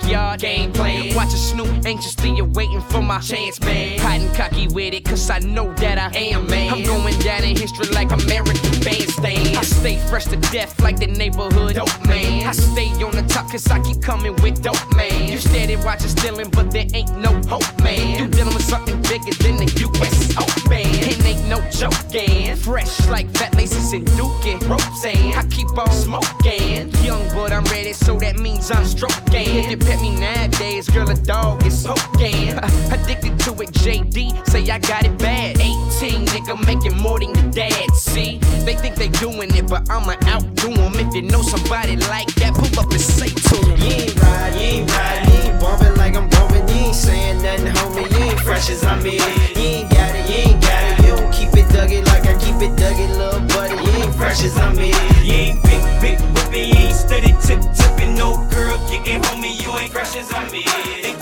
backyard 0.09 0.41
gameplay. 0.41 1.15
Watching 1.15 1.37
Snoop 1.37 1.85
anxiously 1.85 2.39
awaiting 2.39 2.81
for 2.81 3.03
my 3.03 3.21
chance, 3.21 3.61
man. 3.61 4.01
And 4.01 4.35
cocky 4.35 4.69
with 4.69 4.95
it, 4.95 5.05
cause 5.05 5.31
I 5.31 5.39
know 5.41 5.73
that 5.75 5.99
I 5.99 6.17
am, 6.17 6.47
man. 6.47 6.73
I'm 6.73 6.83
going 6.85 7.19
down 7.21 7.45
in 7.45 7.57
history 7.57 7.89
like 7.95 8.11
American 8.11 8.81
bandstand. 8.81 9.57
I 9.57 9.63
stay 9.63 9.99
fresh 10.09 10.27
to 10.27 10.37
death 10.53 10.81
like 10.81 10.99
the 10.99 11.07
neighborhood 11.07 11.75
dope, 11.75 12.07
man. 12.07 12.47
I 12.47 12.53
stay 12.53 12.89
on 13.03 13.13
the 13.13 13.25
top 13.29 13.51
cause 13.51 13.67
I 13.69 13.81
keep 13.81 14.03
coming 14.03 14.35
with 14.43 14.63
dope, 14.63 14.97
man. 14.97 15.31
You 15.31 15.39
steady 15.39 15.77
watching 15.77 16.09
stealing, 16.09 16.51
but 16.51 16.71
there 16.71 16.87
ain't 16.95 17.17
no 17.19 17.33
hope, 17.49 17.69
man. 17.83 18.19
You 18.19 18.29
dealing 18.29 18.55
with 18.55 18.65
something 18.65 19.01
bigger 19.03 19.35
than 19.43 19.57
the 19.57 19.69
US 19.89 20.37
Open. 20.37 20.87
It 21.11 21.25
ain't 21.25 21.49
no 21.49 21.61
joking. 21.71 22.55
Fresh 22.57 23.09
like 23.09 23.29
fat 23.37 23.55
laces 23.57 23.93
and 23.93 24.07
Duke 24.17 24.47
and 24.47 24.63
Roseanne. 24.65 25.35
I 25.35 25.45
keep 25.51 25.69
on 25.77 25.91
smoking. 25.91 26.91
Young, 27.05 27.27
but 27.35 27.53
I'm 27.53 27.65
ready, 27.65 27.93
so 27.93 28.19
that 28.19 28.39
means 28.39 28.71
I'm 28.71 28.85
stroking. 28.85 29.79
Pet 29.99 30.03
me 30.03 30.21
nowadays, 30.21 30.89
girl, 30.89 31.11
a 31.11 31.15
dog 31.15 31.65
is 31.67 31.85
poking. 31.85 32.57
Addicted 32.93 33.39
to 33.41 33.51
it, 33.63 33.73
JD, 33.73 34.47
say 34.47 34.71
I 34.71 34.79
got 34.79 35.05
it 35.05 35.19
bad. 35.19 35.59
18, 35.59 36.27
nigga, 36.27 36.67
making 36.67 36.97
more 36.99 37.19
than 37.19 37.35
your 37.35 37.51
dad. 37.51 37.91
See, 37.95 38.39
they 38.65 38.75
think 38.75 38.95
they 38.97 39.09
doing 39.09 39.55
it, 39.55 39.69
but 39.69 39.91
I'ma 39.91 40.15
outdo 40.27 40.75
them. 40.75 40.95
If 40.95 41.15
you 41.15 41.23
know 41.23 41.43
somebody 41.43 41.97
like 41.97 42.33
that, 42.37 42.55
pull 42.55 42.79
up 42.79 42.91
and 42.91 43.01
say 43.01 43.29
to 43.29 43.65
them. 43.67 43.79
You 43.79 43.87
ain't 43.87 44.23
ride, 44.23 44.55
you 44.55 44.61
ain't 44.61 44.91
ride, 44.91 45.27
you 45.27 45.51
ain't 45.51 45.61
bumping 45.61 45.95
like 45.97 46.15
I'm 46.15 46.29
bumping. 46.31 46.69
You 46.69 46.87
ain't 46.87 46.95
saying 46.95 47.43
nothing, 47.43 47.67
homie. 47.67 48.11
You 48.11 48.25
ain't 48.31 48.41
fresh 48.41 48.71
as 48.71 48.85
I'm 48.85 49.01
in. 49.01 49.15
You 49.15 49.83
ain't 49.83 49.91
got 49.91 50.15
it, 50.15 50.31
you 50.31 50.53
ain't 50.53 50.63
got 50.63 50.83
it. 50.85 51.07
You 51.07 51.17
don't 51.17 51.33
keep 51.33 51.53
it 51.55 51.67
duggy 51.75 52.05
like 52.07 52.27
I 52.27 52.39
keep 52.39 52.57
it 52.63 52.77
duggy, 52.79 53.09
little 53.17 53.41
buddy. 53.49 53.75
You 53.75 54.05
ain't 54.05 54.15
fresh 54.15 54.45
as 54.45 54.57
I'm 54.59 54.79
in. 54.79 54.95
You 55.25 55.33
ain't 55.33 55.68
big, 56.01 56.21
whipping, 56.35 56.71
you 56.77 56.91
steady 56.93 57.33
tip 57.43 57.61
tipping, 57.75 58.15
no 58.15 58.37
girl 58.51 58.79
kicking, 58.89 59.21
homie, 59.23 59.61
you 59.63 59.71
ain't 59.79 59.93
fresh 59.93 60.17
as 60.17 60.33
I'm 60.33 60.49
in. 60.55 60.63
Yeah, 60.63 61.15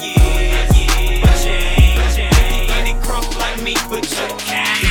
yeah, 0.70 1.34
change. 1.42 2.18
Any 2.78 2.94
crunk 3.04 3.28
like 3.38 3.62
me, 3.62 3.74
but 3.88 4.04
you 4.10 4.28
can't. 4.38 4.84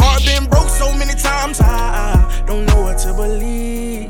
Heart 0.00 0.24
been 0.24 0.48
broke 0.48 0.68
so 0.68 0.92
many 0.94 1.14
times, 1.14 1.60
I, 1.60 1.66
I 1.66 2.44
don't 2.46 2.66
know 2.66 2.82
what 2.82 2.98
to 2.98 3.12
believe. 3.14 4.08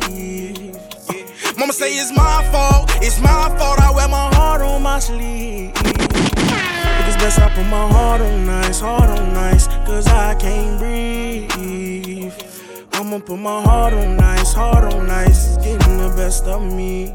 Mama 1.59 1.73
say 1.73 1.93
it's 1.93 2.13
my 2.13 2.47
fault, 2.53 2.91
it's 3.03 3.21
my 3.21 3.55
fault. 3.59 3.81
I 3.81 3.91
wear 3.91 4.09
my 4.09 4.33
heart 4.35 4.63
on 4.63 4.83
my 4.83 4.99
sleeve. 5.01 5.73
It's 5.75 7.17
best 7.17 7.41
I 7.41 7.51
put 7.55 7.67
my 7.67 7.89
heart 7.89 8.21
on 8.21 8.49
ice, 8.49 8.81
heart 8.81 9.11
on 9.19 9.35
ice, 9.35 9.67
cause 9.87 10.07
I 10.07 10.35
can't 10.37 10.79
breathe. 10.79 11.28
I'ma 13.09 13.21
put 13.21 13.39
my 13.39 13.63
heart 13.63 13.95
on 13.95 14.21
ice, 14.21 14.53
heart 14.53 14.93
on 14.93 15.09
ice, 15.09 15.57
it's 15.57 15.65
getting 15.65 15.97
the 15.97 16.13
best 16.15 16.45
of 16.45 16.61
me. 16.61 17.15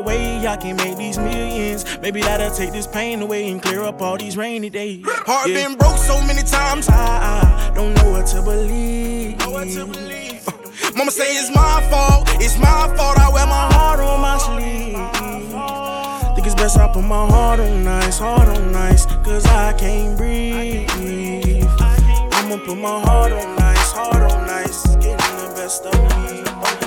way 0.00 0.46
I 0.46 0.56
can 0.56 0.76
make 0.76 0.96
these 0.96 1.18
millions. 1.18 1.84
Maybe 2.00 2.20
that'll 2.20 2.50
take 2.54 2.72
this 2.72 2.86
pain 2.86 3.22
away 3.22 3.48
and 3.50 3.60
clear 3.62 3.82
up 3.82 4.00
all 4.02 4.16
these 4.16 4.36
rainy 4.36 4.70
days. 4.70 5.02
Heart 5.06 5.48
Yeah. 5.48 5.68
been 5.68 5.76
broke 5.76 5.98
so 5.98 6.20
many 6.22 6.42
times, 6.42 6.88
I, 6.88 7.70
I 7.70 7.72
don't 7.74 7.94
know 7.94 8.10
what 8.10 8.26
to 8.28 8.42
believe. 8.42 9.40
Uh, 9.40 9.64
Mama 10.96 11.10
say 11.10 11.24
it's 11.36 11.50
my 11.54 11.82
fault, 11.90 12.28
it's 12.40 12.56
my 12.58 12.92
fault. 12.96 13.18
I 13.18 13.28
wear 13.32 13.46
my 13.46 13.72
heart 13.74 14.00
on 14.00 14.20
my 14.20 14.38
sleeve. 14.38 16.34
Think 16.34 16.46
it's 16.46 16.54
best 16.54 16.78
I 16.78 16.88
put 16.92 17.02
my 17.04 17.26
heart 17.26 17.60
on 17.60 17.86
ice, 17.86 18.18
heart 18.18 18.48
on 18.48 18.74
ice, 18.74 19.06
cause 19.24 19.44
I 19.46 19.72
can't 19.74 20.16
breathe. 20.16 20.88
I'ma 22.32 22.56
put 22.64 22.76
my 22.78 23.00
heart 23.00 23.32
on 23.32 23.58
ice, 23.58 23.92
heart 23.92 24.32
on 24.32 24.48
ice, 24.50 24.86
getting 24.96 25.16
the 25.16 25.52
best 25.56 25.84
of 25.86 25.94
me. 26.82 26.83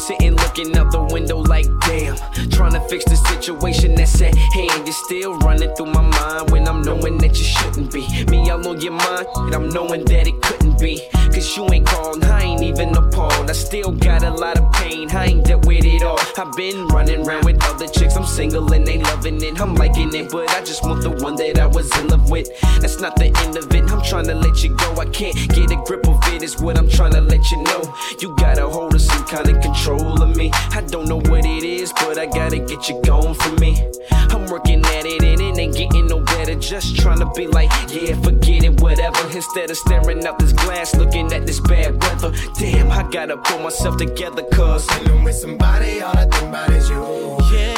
I'm 0.00 0.06
sitting 0.06 0.34
looking 0.34 0.74
out 0.78 0.90
the 0.92 1.02
window 1.02 1.40
like 1.40 1.66
damn. 1.80 2.16
Trying 2.48 2.72
to 2.72 2.80
fix 2.88 3.04
the 3.04 3.16
situation 3.16 3.94
that's 3.94 4.18
at 4.22 4.34
hand. 4.34 4.86
You're 4.86 4.94
still 4.94 5.38
running 5.40 5.74
through 5.74 5.92
my 5.92 6.00
mind 6.00 6.50
when 6.50 6.66
I'm 6.66 6.80
knowing 6.80 7.18
that 7.18 7.36
you 7.36 7.44
shouldn't 7.44 7.92
be. 7.92 8.08
Me 8.30 8.48
all 8.48 8.66
on 8.66 8.80
your 8.80 8.94
mind, 8.94 9.26
and 9.36 9.54
I'm 9.54 9.68
knowing 9.68 10.06
that 10.06 10.26
it 10.26 10.40
couldn't 10.40 10.80
be. 10.80 11.06
Cause 11.12 11.56
you 11.56 11.68
ain't 11.70 11.86
called, 11.86 12.24
I 12.24 12.42
ain't 12.42 12.62
even 12.62 12.96
appalled. 12.96 13.50
I 13.50 13.52
still 13.52 13.92
got 13.92 14.24
a 14.24 14.30
lot 14.30 14.58
of 14.58 14.72
pain, 14.72 15.10
I 15.10 15.26
ain't 15.26 15.44
dealt 15.44 15.66
with 15.66 15.84
it 15.84 16.02
all. 16.02 16.18
I've 16.36 16.56
been 16.56 16.88
running 16.88 17.26
around 17.26 17.44
with 17.44 17.62
other 17.62 17.86
chicks, 17.86 18.16
I'm 18.16 18.24
single 18.24 18.72
and 18.72 18.86
they 18.86 18.98
loving 18.98 19.42
it. 19.42 19.60
I'm 19.60 19.74
liking 19.74 20.14
it, 20.14 20.30
but 20.30 20.48
I 20.50 20.60
just 20.64 20.82
want 20.82 21.02
the 21.02 21.10
one 21.10 21.36
that 21.36 21.58
I 21.58 21.66
was 21.66 21.94
in 21.98 22.08
love 22.08 22.30
with. 22.30 22.48
That's 22.80 23.00
not 23.00 23.16
the 23.16 23.26
end 23.26 23.56
of 23.56 23.72
it, 23.72 23.90
I'm 23.92 24.02
trying 24.02 24.26
to 24.26 24.34
let 24.34 24.64
you 24.64 24.74
go. 24.76 24.94
I 24.96 25.04
can't 25.06 25.36
get 25.50 25.70
a 25.70 25.76
grip 25.84 26.08
of 26.08 26.18
it, 26.34 26.42
is 26.42 26.58
what 26.58 26.76
I'm 26.76 26.88
trying 26.88 27.12
to 27.12 27.20
let 27.20 27.50
you 27.50 27.62
know. 27.62 27.94
You 28.18 28.34
got 28.36 28.58
a 28.58 28.68
hold 28.68 28.94
of 28.94 29.00
some 29.00 29.24
kind 29.26 29.48
of 29.48 29.59
control 29.80 30.22
of 30.22 30.36
me. 30.36 30.50
I 30.52 30.82
don't 30.82 31.08
know 31.08 31.20
what 31.30 31.46
it 31.46 31.64
is, 31.64 31.92
but 31.94 32.18
I 32.18 32.26
gotta 32.26 32.58
get 32.58 32.88
you 32.88 33.00
going 33.02 33.34
for 33.34 33.52
me. 33.52 33.82
I'm 34.10 34.46
working 34.46 34.84
at 34.84 35.06
it 35.06 35.22
and 35.22 35.40
it 35.40 35.58
ain't 35.58 35.74
getting 35.74 36.06
no 36.06 36.20
better. 36.20 36.54
Just 36.54 36.96
trying 36.96 37.18
to 37.20 37.30
be 37.34 37.46
like, 37.46 37.70
yeah, 37.88 38.14
forget 38.20 38.64
it, 38.64 38.80
whatever. 38.80 39.22
Instead 39.30 39.70
of 39.70 39.76
staring 39.78 40.26
out 40.26 40.38
this 40.38 40.52
glass, 40.52 40.94
looking 40.94 41.32
at 41.32 41.46
this 41.46 41.60
bad 41.60 42.02
weather. 42.02 42.32
Damn, 42.58 42.90
I 42.90 43.08
gotta 43.10 43.38
pull 43.38 43.60
myself 43.60 43.96
together, 43.96 44.42
cause 44.52 44.86
I'm 44.90 45.24
with 45.24 45.36
somebody, 45.36 46.02
all 46.02 46.16
I 46.16 46.26
think 46.26 46.48
about 46.48 46.70
is 46.70 46.90
you. 46.90 47.38
Yeah. 47.52 47.69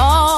All 0.00 0.29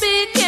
baby, 0.00 0.43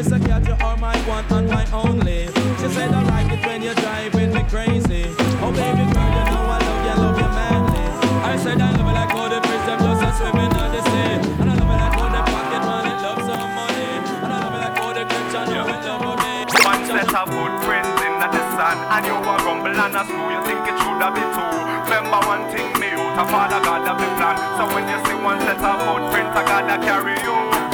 Say 0.00 0.16
Mr. 0.16 0.26
Cat 0.26 0.48
you 0.48 0.56
are 0.64 0.78
my 0.78 0.96
one 1.04 1.24
and 1.28 1.48
my 1.52 1.60
only. 1.76 2.24
She 2.56 2.68
said 2.72 2.88
I 2.88 3.04
like 3.04 3.36
it 3.36 3.44
when 3.44 3.60
you're 3.60 3.74
driving 3.74 4.32
me 4.32 4.42
crazy. 4.48 5.04
Oh 5.44 5.52
baby 5.52 5.84
girl 5.92 6.08
you 6.08 6.24
know 6.24 6.40
I 6.40 6.56
love 6.56 6.82
you, 6.88 6.96
love 7.04 7.20
you 7.20 7.28
madly. 7.28 7.84
I 8.24 8.32
said 8.40 8.64
I 8.64 8.72
love 8.72 8.80
you 8.80 8.96
like 8.96 9.12
all 9.12 9.28
the 9.28 9.44
fish 9.44 9.64
them 9.68 9.76
just 9.76 10.00
a 10.00 10.08
swimming 10.16 10.56
on 10.56 10.72
the 10.72 10.80
sea. 10.88 11.20
And 11.36 11.50
I 11.50 11.54
love 11.60 11.68
you 11.68 11.76
like 11.84 11.96
all 12.00 12.08
the 12.16 12.22
pocket 12.32 12.62
money, 12.64 12.94
love 12.96 13.20
some 13.28 13.52
money. 13.52 13.92
And 14.24 14.32
I 14.32 14.36
love 14.40 14.54
you 14.56 14.60
like 14.64 14.76
all 14.80 14.94
the 14.96 15.04
Christian, 15.04 15.46
you 15.52 15.62
will 15.68 15.80
love 15.84 16.16
me. 16.16 16.32
One 16.64 16.80
set 16.88 17.12
of 17.20 17.26
footprints 17.28 18.00
in 18.00 18.14
the 18.24 18.42
sun 18.56 18.76
And 18.96 19.04
you 19.04 19.16
a 19.20 19.34
rumble 19.44 19.68
and 19.68 19.96
a 19.96 20.02
screw 20.08 20.32
You 20.32 20.40
think 20.48 20.64
it 20.64 20.76
should 20.80 20.96
have 20.96 21.12
been 21.12 21.28
two 21.28 21.44
Remember 21.76 22.20
one 22.24 22.48
thing 22.48 22.72
me 22.80 22.88
out 22.96 23.20
A 23.20 23.24
father 23.28 23.60
God 23.60 23.84
have 23.84 24.00
plan 24.00 24.36
So 24.56 24.64
when 24.72 24.88
you 24.88 24.96
see 25.04 25.16
one 25.20 25.40
set 25.44 25.60
of 25.60 25.76
footprints 25.84 26.32
I 26.36 26.42
gotta 26.48 26.76
carry 26.84 27.20
you 27.20 27.69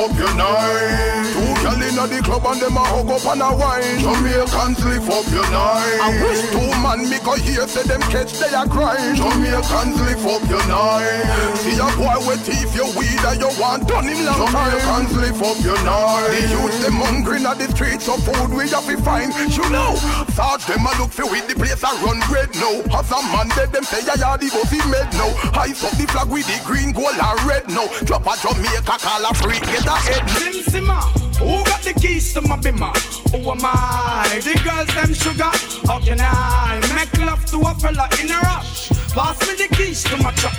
up 0.00 0.16
your 0.16 0.34
night. 0.34 1.28
Two 1.36 1.52
gal 1.60 1.76
inna 1.76 2.04
the 2.08 2.18
club 2.24 2.44
and 2.48 2.60
them 2.60 2.76
a 2.76 2.84
hug 2.84 3.10
up 3.12 3.24
and 3.28 3.44
a 3.44 3.50
wine. 3.52 4.00
Jamaicans 4.00 4.80
live 4.84 5.08
up 5.12 5.26
your 5.28 5.48
night. 5.52 6.00
I 6.00 6.10
wish 6.24 6.40
two 6.48 6.72
man 6.80 7.04
me 7.04 7.18
go 7.20 7.36
here 7.36 7.68
say 7.68 7.84
them 7.84 8.00
catch 8.08 8.32
they 8.40 8.48
a 8.48 8.64
grind. 8.64 9.20
Jamaicans 9.20 10.00
live 10.00 10.24
up 10.24 10.42
your 10.48 10.64
night. 10.66 11.54
See 11.60 11.76
a 11.76 11.88
boy 12.00 12.16
with 12.24 12.40
teeth 12.48 12.72
you 12.72 12.88
weed 12.96 13.20
and 13.28 13.38
you 13.40 13.52
want 13.60 13.86
done 13.86 14.08
him 14.08 14.24
long 14.24 14.48
time. 14.48 14.72
Jamaicans 14.80 15.12
live 15.20 15.42
up 15.44 15.58
your 15.60 15.80
night. 15.84 16.32
The 16.32 16.42
youth 16.48 16.76
them 16.80 16.96
hungry 17.04 17.38
inna 17.44 17.54
the 17.54 17.68
streets 17.80 18.08
of 18.12 18.20
food 18.20 18.52
we 18.52 18.68
have 18.68 18.84
to 18.84 18.96
find. 19.00 19.32
You 19.56 19.64
know, 19.70 19.96
Sarge 20.36 20.66
them 20.66 20.84
a 20.84 20.92
look 21.00 21.10
for 21.10 21.24
with 21.24 21.48
the 21.48 21.54
place 21.54 21.80
a 21.80 21.88
run 22.04 22.20
red 22.28 22.52
now. 22.60 22.84
As 22.92 23.08
a 23.08 23.18
man 23.32 23.48
dead 23.56 23.72
them 23.72 23.84
say 23.84 24.04
yeah 24.04 24.20
yeah 24.20 24.36
the 24.36 24.52
bossy 24.52 24.76
made 24.92 25.08
now. 25.16 25.32
Ice 25.64 25.80
up 25.82 25.96
the 25.96 26.04
flag 26.12 26.28
with 26.28 26.44
the 26.44 26.60
green, 26.68 26.92
gold 26.92 27.16
and 27.16 27.40
red 27.48 27.64
now. 27.72 27.88
Drop 28.04 28.28
a 28.28 28.36
Jamaica 28.36 29.00
call 29.00 29.24
a 29.24 29.32
freak 29.32 29.64
get 29.64 29.88
a 29.88 29.96
head. 29.96 30.28
Sim 30.36 30.60
Simma, 30.68 31.00
who 31.40 31.64
got 31.64 31.80
the 31.80 31.94
keys 31.94 32.34
to 32.34 32.42
my 32.42 32.56
bimmer? 32.60 32.92
Who 33.32 33.50
am 33.50 33.64
I? 33.64 34.40
The 34.44 34.60
girls 34.60 34.92
them 34.92 35.14
sugar. 35.16 35.52
How 35.88 36.00
can 36.04 36.20
I 36.20 36.84
make 36.92 37.16
love 37.24 37.44
to 37.46 37.56
a 37.64 37.72
fella 37.80 38.08
in 38.20 38.30
a 38.30 38.38
rush? 38.44 38.92
Pass 39.16 39.40
me 39.48 39.56
the 39.56 39.68
keys 39.74 40.04
to 40.04 40.16
my 40.18 40.32
truck. 40.36 40.52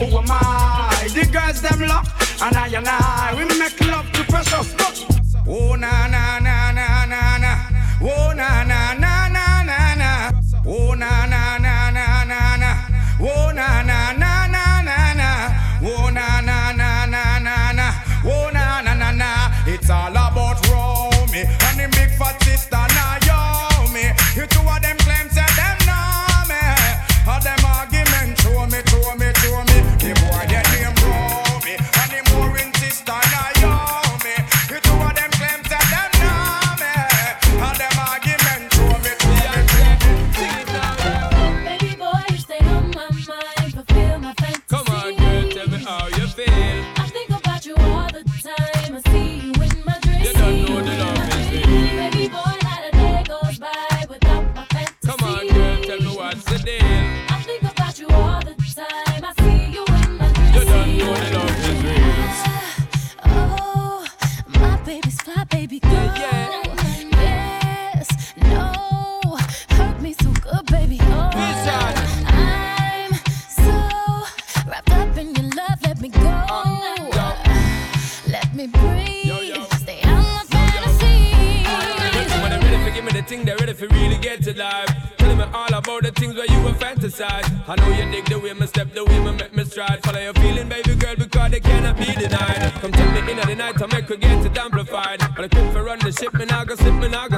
Who 0.00 0.08
am 0.16 0.30
I? 0.30 1.08
The 1.12 1.28
girls 1.28 1.60
them 1.60 1.84
lock, 1.86 2.08
and 2.40 2.56
I 2.56 2.68
and 2.68 2.88
I 2.88 3.34
we 3.36 3.44
make 3.60 3.78
love 3.84 4.10
to 4.12 4.24
precious. 4.24 5.11
Oh 5.46 5.74
na 5.76 6.06
na 6.08 6.38
na 6.40 6.72
na 6.72 7.06
na 7.06 7.38
na. 7.38 7.52
Oh 8.00 8.32
na 8.34 8.64
na 8.64 8.94
na 8.94 9.28
na 9.28 9.62
na 9.62 9.94
na. 9.94 10.30
Oh 10.66 10.94
na 10.94 11.26
na 11.26 11.58
na 11.58 11.90
na 11.90 12.24
na 12.24 12.56
na. 12.56 12.70
Oh 13.20 13.52
na 13.52 13.82
na 13.82 14.12
na 14.12 14.46
na 14.46 14.82
na 14.82 15.14
na. 15.14 15.30
Oh 15.82 16.10
na 16.10 16.40
na 16.40 16.72
na 16.72 17.06
na 17.06 17.38
na 17.38 17.72
na. 17.72 17.86
Oh 18.24 18.50
na 18.52 18.80
na 18.82 18.94
na 18.94 19.10
na. 19.12 19.52
It's 19.66 19.90
all 19.90 20.10
about 20.10 20.58
Romy 20.68 21.42
and 21.42 21.78
the 21.78 21.88
big 21.96 22.10
fat 22.18 22.42
sister 22.42 22.76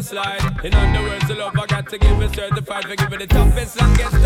slide. 0.05 0.65
In 0.65 0.75
other 0.75 1.03
words, 1.03 1.27
the 1.27 1.35
love 1.35 1.59
I 1.59 1.67
got 1.67 1.89
to 1.89 1.99
give 1.99 2.21
it 2.21 2.35
certified 2.35 2.85
for 2.85 2.97
giving 2.97 3.19
the 3.19 3.27
toughest, 3.27 3.81
longest 3.81 4.23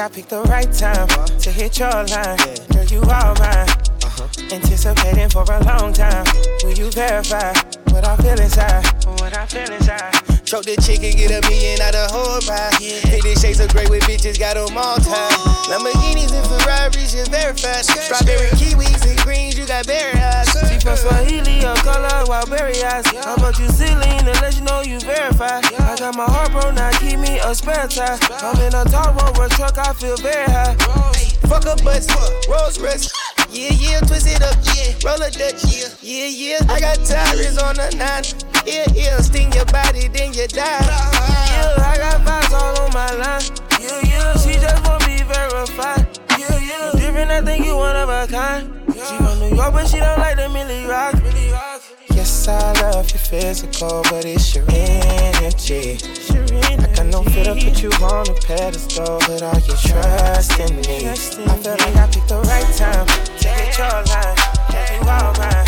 I 0.00 0.08
picked 0.08 0.30
the 0.30 0.40
right 0.48 0.72
time 0.72 1.08
to 1.44 1.50
hit 1.52 1.78
your 1.78 1.92
line. 1.92 2.40
Girl, 2.72 2.88
you 2.88 3.04
are 3.12 3.36
mine. 3.36 3.68
Anticipating 4.48 5.28
for 5.28 5.44
a 5.44 5.60
long 5.68 5.92
time. 5.92 6.24
Will 6.64 6.72
you 6.72 6.90
verify 6.90 7.52
what 7.92 8.08
I 8.08 8.16
feel 8.16 8.40
inside? 8.40 8.80
What 9.20 9.36
I 9.36 9.44
feel 9.44 9.68
inside. 9.68 10.16
Choke 10.48 10.64
the 10.64 10.80
chicken, 10.80 11.12
get 11.20 11.36
a 11.36 11.44
million 11.44 11.84
out 11.84 11.94
of 11.94 12.10
whole 12.16 12.40
pie. 12.40 12.72
Think 12.80 13.28
the 13.28 13.36
shades 13.36 13.60
are 13.60 13.68
great 13.68 13.90
with 13.90 14.00
bitches, 14.08 14.40
got 14.40 14.56
them 14.56 14.72
all 14.72 14.96
tied. 14.96 15.36
Lamborghinis 15.68 16.32
and 16.32 16.48
Ferraris, 16.48 17.12
just 17.12 17.30
verified. 17.30 17.84
Strawberry 17.84 18.48
kiwis 18.56 19.04
and 19.04 19.20
greens, 19.20 19.58
you 19.58 19.66
got 19.66 19.86
berry 19.86 20.16
eyes. 20.16 20.48
She 20.64 20.80
from 20.80 20.96
Swahili, 20.96 21.60
her 21.60 21.76
color 21.84 22.24
wild 22.24 22.48
berry 22.48 22.80
eyes. 22.82 23.04
How 23.20 23.36
about 23.36 23.58
you 23.58 23.68
ceiling 23.68 23.99
a 27.50 27.54
spare 27.54 27.88
tire. 27.88 28.18
I'm 28.42 28.56
in 28.62 28.74
a 28.74 28.84
tall 28.84 29.12
rover 29.14 29.48
truck, 29.48 29.76
I 29.76 29.92
feel 29.94 30.16
very 30.18 30.46
high. 30.46 30.76
Fuck 31.50 31.66
a 31.66 31.74
bus, 31.82 32.06
Rolls 32.48 32.78
Royce. 32.78 33.10
Yeah, 33.50 33.72
yeah, 33.72 34.00
twist 34.00 34.28
it 34.28 34.40
up, 34.40 34.54
yeah. 34.76 34.94
Roll 35.04 35.20
a 35.20 35.30
Dutch, 35.30 35.64
yeah, 35.66 35.88
yeah, 36.00 36.26
yeah. 36.26 36.72
I 36.72 36.78
got 36.78 37.04
tires 37.04 37.58
on 37.58 37.74
the 37.74 37.90
nine. 37.98 38.22
Yeah, 38.64 38.86
yeah, 38.94 39.18
sting 39.18 39.52
your 39.52 39.64
body, 39.66 40.06
then 40.06 40.32
you 40.32 40.46
die. 40.46 40.62
Yeah, 40.62 41.74
I 41.82 41.96
got 41.98 42.20
vibes 42.22 42.52
all 42.54 42.84
on 42.84 42.92
my 42.92 43.10
line. 43.18 43.42
Yeah, 43.80 44.00
yeah, 44.06 44.36
she 44.36 44.54
just 44.54 44.86
won't 44.86 45.04
be 45.04 45.22
verified. 45.24 46.06
Yeah, 46.38 46.56
yeah, 46.58 46.92
different, 46.94 47.32
I 47.32 47.42
think 47.42 47.66
you 47.66 47.76
one 47.76 47.96
of 47.96 48.08
a 48.08 48.28
kind. 48.30 48.70
She 48.94 49.16
from 49.16 49.40
New 49.40 49.56
York, 49.56 49.72
but 49.72 49.88
she 49.88 49.98
don't 49.98 50.18
like 50.18 50.36
the 50.36 50.48
Millie 50.48 50.86
Rock. 50.86 51.14
Yes, 52.20 52.48
I 52.48 52.72
love 52.82 53.10
your 53.12 53.18
physical, 53.18 54.02
but 54.10 54.26
it's 54.26 54.54
your 54.54 54.66
energy. 54.68 55.96
I 56.28 56.92
got 56.94 57.06
no 57.06 57.22
fear 57.22 57.44
to 57.44 57.54
put 57.54 57.82
you 57.82 57.88
on 58.04 58.28
a 58.28 58.34
pedestal, 58.34 59.18
but 59.20 59.40
are 59.40 59.58
you 59.60 59.72
trusting 59.88 60.76
me? 60.84 61.08
I 61.08 61.16
feel 61.16 61.46
like 61.80 61.96
I 61.96 62.06
picked 62.12 62.28
the 62.28 62.42
right 62.44 62.68
time 62.76 63.06
to 63.08 63.48
hit 63.48 63.72
your 63.78 64.04
line. 64.12 64.36
Girl, 64.68 64.84
you 64.92 65.08
all 65.08 65.32
mine. 65.40 65.64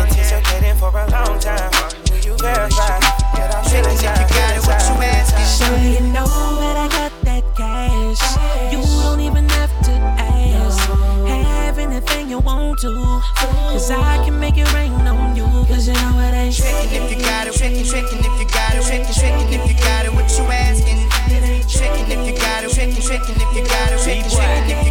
Anticipating 0.00 0.76
for 0.80 0.88
a 0.88 1.04
long 1.12 1.38
time. 1.38 1.70
Will 2.08 2.16
you 2.24 2.34
verify 2.40 2.96
that 3.36 3.52
I'm 3.52 3.62
feeling 3.68 3.92
you 3.92 4.08
got 4.08 4.56
it? 4.56 4.64
What 4.64 4.80
you 4.88 5.04
asking? 5.04 5.44
So 5.52 5.68
you 5.84 6.00
know 6.14 6.24
that 6.64 6.76
I 6.80 6.88
got 6.88 7.12
that 7.28 7.44
cash. 7.54 8.72
You 8.72 8.80
don't 9.04 9.20
even 9.20 9.46
have 9.50 9.52
to 9.52 9.62
ask. 9.62 9.67
Anything 12.28 12.30
you 12.30 12.38
want 12.40 12.78
to. 12.80 13.22
Cause 13.36 13.90
I 13.90 14.22
can 14.24 14.38
make 14.38 14.58
it 14.58 14.70
rain 14.74 14.92
on 14.92 15.34
you. 15.34 15.44
Cause 15.66 15.88
you 15.88 15.94
know 15.94 16.18
it 16.20 16.34
ain't 16.34 16.54
Trickin' 16.54 17.04
if 17.04 17.10
you 17.10 17.24
got 17.24 17.46
it, 17.46 17.54
trickin', 17.54 17.84
trickin' 17.84 18.20
if 18.20 18.40
you 18.40 18.46
got 18.48 18.74
it, 18.74 18.82
trickin', 18.82 19.14
trickin' 19.14 19.52
if 19.52 19.68
you 19.68 19.76
got 19.78 20.04
it, 20.04 20.12
what 20.12 20.30
you 20.36 20.44
asking? 20.44 21.08
Trickin' 21.68 22.10
if 22.10 22.26
you 22.26 22.36
got 22.36 22.64
it, 22.64 22.70
trickin', 22.70 23.00
trickin' 23.00 23.36
if 23.36 23.56
you 23.56 23.64
got 23.64 23.92
it, 23.92 24.00
trickin', 24.00 24.28
trickin' 24.28 24.70
if 24.70 24.76
you 24.76 24.78
got 24.78 24.84
it, 24.84 24.87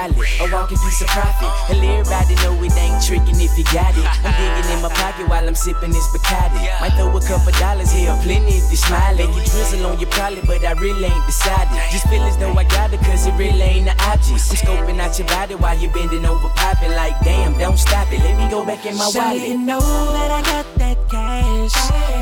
pilot, 0.00 0.16
a 0.40 0.52
walking 0.52 0.78
piece 0.78 1.00
of 1.02 1.08
profit. 1.08 1.48
And 1.68 1.84
everybody 1.84 2.34
know 2.40 2.56
it 2.64 2.72
ain't 2.76 3.02
tricking 3.04 3.36
if 3.40 3.52
you 3.58 3.64
got 3.68 3.92
it. 3.92 4.04
I'm 4.24 4.32
digging 4.40 4.68
in 4.72 4.80
my 4.82 4.88
pocket 4.88 5.28
while 5.28 5.46
I'm 5.46 5.54
sipping 5.54 5.90
this 5.90 6.06
Bacardi. 6.08 6.60
Might 6.80 6.96
throw 6.96 7.12
a 7.16 7.20
couple 7.20 7.52
dollars 7.60 7.92
here, 7.92 8.16
plenty 8.22 8.56
if 8.56 8.70
you 8.70 8.76
smiling. 8.76 9.28
You 9.28 9.42
drizzle 9.44 9.86
on 9.86 9.98
your 10.00 10.10
probably, 10.10 10.42
but 10.46 10.64
I 10.64 10.72
really 10.72 11.04
ain't 11.04 11.26
decided. 11.26 11.76
Just 11.92 12.08
feel 12.08 12.22
as 12.22 12.36
though 12.38 12.52
I 12.52 12.64
got 12.64 12.92
it, 12.92 13.00
cause 13.00 13.26
it 13.26 13.34
really 13.34 13.60
ain't 13.60 13.86
the 13.86 13.96
object. 14.08 14.40
I'm 14.50 14.56
scoping 14.56 14.98
out 15.00 15.18
your 15.18 15.28
body 15.28 15.54
while 15.54 15.76
you're 15.76 15.92
bending 15.92 16.24
over, 16.24 16.48
popping 16.56 16.92
like 16.92 17.18
damn, 17.24 17.58
don't 17.58 17.78
stop 17.78 18.10
it. 18.12 18.20
Let 18.20 18.38
me 18.38 18.48
go 18.50 18.64
back 18.64 18.86
in 18.86 18.96
my 18.96 19.10
wallet. 19.14 19.48
you 19.48 19.58
know 19.58 19.80
that 19.80 20.30
I 20.30 20.42
got 20.42 20.66
that 20.78 20.98
cash. 21.10 21.74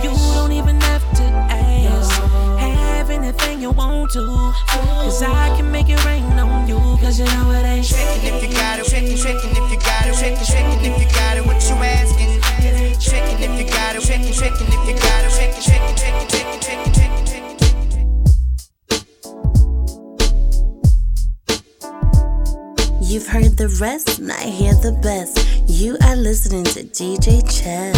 You 0.02 0.10
don't 0.34 0.52
even 0.52 0.80
have 0.80 1.04
to 1.18 1.22
ask. 1.22 1.57
Have 3.28 3.36
anything 3.42 3.60
you 3.60 3.72
want 3.72 4.10
to. 4.12 4.24
Cause 5.04 5.22
I 5.22 5.54
can 5.54 5.70
make 5.70 5.90
it 5.90 6.02
rain 6.06 6.24
on 6.38 6.66
you. 6.66 6.78
Cause 6.96 7.18
you 7.20 7.26
know 7.26 7.50
it 7.52 7.62
ain't 7.62 7.84
Trickin' 7.84 8.24
if 8.24 8.42
you 8.42 8.48
got 8.54 8.78
it, 8.78 8.86
trickin', 8.86 9.18
trickin' 9.20 9.52
if 9.52 9.70
you 9.70 9.78
got 9.80 10.06
it, 10.06 10.14
trickin', 10.14 10.46
trickin' 10.48 10.80
if 10.80 10.98
you 10.98 11.04
got 11.12 11.36
it, 11.36 11.44
what 11.44 11.62
you 11.68 11.74
asking? 11.76 12.40
Trickin' 12.96 13.40
if 13.44 13.52
you 13.60 13.66
got 13.68 13.96
it, 13.96 14.02
trickin', 14.02 14.32
trickin' 14.32 14.68
if 14.72 14.88
you 14.88 14.94
got 14.94 15.24
it, 15.24 15.30
trickin', 15.36 15.60
trickin', 15.60 15.96
trickin', 16.00 16.26
trickin', 16.32 16.60
trickin', 16.64 16.92
trickin', 16.96 17.26
trickin'. 17.28 17.68
You've 23.02 23.26
heard 23.26 23.58
the 23.58 23.68
rest, 23.78 24.20
and 24.20 24.32
I 24.32 24.44
hear 24.44 24.72
the 24.72 24.92
best. 25.02 25.38
You 25.68 25.98
are 26.02 26.16
listening 26.16 26.64
to 26.64 26.82
DJ 26.82 27.42
Chess. 27.44 27.94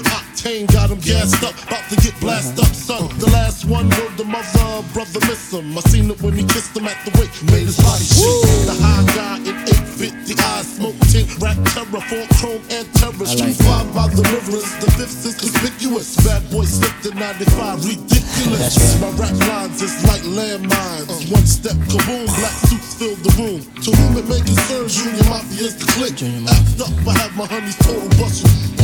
With 0.00 0.12
octane? 0.12 0.66
Got 0.72 0.88
them 0.88 0.98
gassed 1.00 1.42
up, 1.42 1.54
about 1.66 1.88
to 1.90 1.96
get 1.96 2.18
blasted 2.20 2.60
up, 2.60 2.74
son. 2.74 3.08
The 3.18 3.30
last 3.30 3.64
one 3.64 3.88
word 3.90 4.16
the 4.16 4.24
mother, 4.24 4.86
brother 4.92 5.20
miss 5.28 5.52
him. 5.52 5.76
I 5.76 5.80
seen 5.82 6.10
it 6.10 6.20
when 6.22 6.34
he 6.34 6.44
kissed 6.44 6.76
him 6.76 6.86
at 6.86 6.96
the 7.04 7.12
wake, 7.18 7.34
made 7.52 7.66
his 7.66 7.76
body 7.76 8.04
shake. 8.04 8.66
The 8.66 8.76
high 8.80 9.14
guy 9.14 9.30
four 12.10 12.26
chrome 12.42 12.62
and 12.74 12.86
terrorist. 12.98 13.38
True 13.38 13.54
five 13.62 13.86
by 13.94 14.08
the 14.10 14.26
rivers. 14.34 14.66
The 14.82 14.90
fifth 14.98 15.26
is 15.26 15.36
conspicuous. 15.38 16.16
Bad 16.26 16.42
boy 16.50 16.64
slipped 16.64 17.06
in 17.06 17.14
95. 17.18 17.86
Ridiculous. 17.86 19.00
My 19.00 19.10
rap 19.14 19.36
lines 19.46 19.80
is 19.80 19.94
like 20.10 20.22
landmines. 20.26 21.30
One 21.30 21.46
step 21.46 21.78
kaboom, 21.86 22.26
black 22.26 22.56
suits 22.66 22.94
fill 22.98 23.14
the 23.22 23.32
room. 23.38 23.60
To 23.86 23.90
whom 23.94 24.18
it 24.18 24.26
may 24.26 24.42
concern, 24.42 24.88
Junior 24.88 25.24
Mafia 25.30 25.70
is 25.70 25.76
the 25.78 25.86
click. 25.94 26.18
Act 26.50 26.82
up, 26.82 26.92
I 27.06 27.12
have 27.22 27.36
my 27.36 27.46
honeys 27.46 27.76
total 27.78 28.08
bustle. 28.18 28.79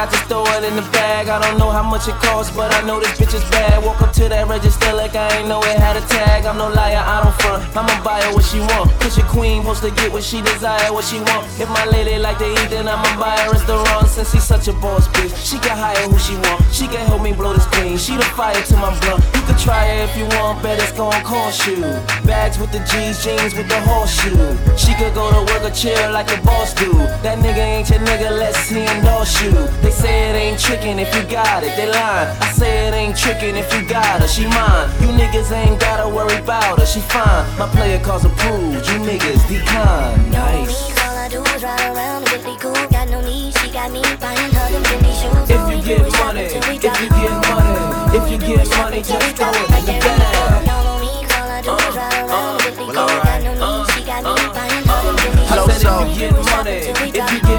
I 0.00 0.06
just 0.06 0.24
throw 0.32 0.48
it 0.56 0.64
in 0.64 0.76
the 0.76 0.86
bag. 0.96 1.28
I 1.28 1.36
don't 1.36 1.58
know 1.58 1.68
how 1.68 1.82
much 1.82 2.08
it 2.08 2.16
costs, 2.24 2.56
but 2.56 2.72
I 2.72 2.80
know 2.88 2.98
this 3.00 3.20
bitch 3.20 3.36
is 3.36 3.44
bad. 3.52 3.84
Walk 3.84 4.00
up 4.00 4.14
to 4.14 4.30
that 4.32 4.48
register 4.48 4.94
like 4.94 5.14
I 5.14 5.28
ain't 5.36 5.46
know 5.46 5.60
it 5.60 5.76
had 5.76 5.94
a 5.94 6.00
tag. 6.08 6.46
I'm 6.46 6.56
no 6.56 6.72
liar, 6.72 7.04
I 7.04 7.20
don't 7.20 7.36
front. 7.36 7.60
I'ma 7.76 7.92
buy 8.00 8.24
her 8.24 8.32
what 8.32 8.48
she 8.48 8.60
want. 8.64 8.88
Cause 9.04 9.18
your 9.18 9.28
queen 9.28 9.62
wants 9.62 9.84
to 9.84 9.90
get 9.92 10.10
what 10.10 10.24
she 10.24 10.40
desire, 10.40 10.88
what 10.88 11.04
she 11.04 11.20
want. 11.20 11.44
If 11.60 11.68
my 11.68 11.84
lady 11.84 12.16
like 12.16 12.38
to 12.38 12.48
eat, 12.48 12.72
then 12.72 12.88
I'ma 12.88 13.12
buy 13.20 13.36
her 13.44 13.52
restaurant. 13.52 14.08
Since 14.08 14.32
she's 14.32 14.44
such 14.44 14.68
a 14.68 14.72
boss 14.80 15.06
bitch, 15.08 15.36
she 15.36 15.60
can 15.60 15.76
hire 15.76 16.00
who 16.08 16.16
she 16.16 16.32
want. 16.48 16.64
She 16.72 16.88
can 16.88 17.04
help 17.04 17.20
me 17.20 17.36
blow 17.36 17.52
this 17.52 17.66
clean. 17.68 17.98
She 17.98 18.16
the 18.16 18.24
fire 18.32 18.56
to 18.56 18.76
my 18.80 18.96
blunt. 19.04 19.20
You 19.36 19.42
can 19.44 19.58
try 19.60 19.84
it 19.84 20.08
if 20.08 20.16
you 20.16 20.24
want, 20.40 20.62
bet 20.62 20.80
it's 20.80 20.96
gon' 20.96 21.12
cost 21.28 21.66
you. 21.68 21.76
Bags 22.24 22.56
with 22.56 22.72
the 22.72 22.80
G's, 22.88 23.20
jeans 23.20 23.52
with 23.52 23.68
the 23.68 23.80
horseshoe. 23.84 24.56
She 24.80 24.96
could 24.96 25.12
go 25.12 25.28
to 25.28 25.44
work 25.52 25.60
or 25.60 25.74
chill 25.76 26.08
like 26.08 26.32
a 26.32 26.40
boss 26.40 26.72
do. 26.72 26.88
That 27.20 27.36
nigga 27.44 27.60
ain't 27.60 27.90
your 27.90 28.00
nigga, 28.00 28.32
let's 28.32 28.56
see 28.64 28.80
endorse 28.80 29.36
you. 29.42 29.52
They 29.84 29.89
say 29.90 30.30
it 30.30 30.34
ain't 30.36 30.58
trickin' 30.58 30.98
if 30.98 31.14
you 31.14 31.22
got 31.30 31.62
it, 31.62 31.74
they 31.76 31.90
lying. 31.90 32.28
I 32.40 32.52
say 32.52 32.88
it 32.88 32.94
ain't 32.94 33.16
trickin' 33.16 33.56
if 33.56 33.72
you 33.74 33.86
got 33.86 34.20
her, 34.20 34.28
she 34.28 34.46
mine. 34.46 34.88
You 35.00 35.08
niggas 35.08 35.50
ain't 35.52 35.80
gotta 35.80 36.08
worry 36.08 36.36
about 36.36 36.78
her, 36.78 36.86
she 36.86 37.00
fine. 37.00 37.44
My 37.58 37.66
player 37.68 37.98
calls 38.00 38.24
approved, 38.24 38.86
you 38.88 38.98
niggas 39.00 39.46
decline. 39.48 40.30
Nice. 40.30 40.90
All 41.04 41.16
I 41.16 41.28
do 41.28 41.42
is 41.54 41.62
ride 41.62 41.80
around 41.94 42.24
Bentley 42.26 42.56
coupe. 42.58 42.90
Got 42.90 43.08
no 43.10 43.20
need, 43.20 43.52
she 43.58 43.70
got 43.70 43.90
me 43.92 44.02
buying 44.20 44.50
her 44.52 44.68
them 44.72 44.82
Fendi 44.84 45.12
shoes. 45.14 45.50
If 45.50 45.62
you 45.70 45.78
get 45.82 46.12
money, 46.18 46.42
if 46.42 46.66
you 46.72 46.78
get 46.80 47.30
money, 47.48 48.16
if 48.16 48.24
you 48.30 48.38
get 48.38 48.68
money, 48.76 49.02
just 49.02 49.36
throw 49.36 49.50
it 49.50 49.70
in 49.78 49.86
the 49.86 49.92
bag. 50.00 50.66
Don't 50.66 50.84
know 50.84 50.98
me, 51.00 51.12
'cause 51.26 51.40
all 51.40 51.50
I 51.50 51.60
do 51.62 51.74
is 51.74 51.96
uh, 51.96 52.00
ride 52.00 52.30
around 52.30 52.58
the 52.58 52.70
Bentley 52.70 52.86
coupe. 52.94 53.24
Got 53.24 53.42
no 53.42 53.52
need, 53.54 53.86
she 53.94 54.02
got 54.04 54.24
uh, 54.24 54.34
me 54.34 54.42
buying 54.54 54.84
her 54.84 54.92
uh, 54.92 55.02
them 55.02 55.16
Fendi 55.16 55.44
I 55.50 55.56
shoes. 55.56 55.82
said 55.82 55.90
if 55.90 56.08
you 56.10 56.18
get 56.20 56.32
money, 56.50 56.76
if 56.90 56.96
you 57.00 57.12
get 57.12 57.28
money, 57.42 57.49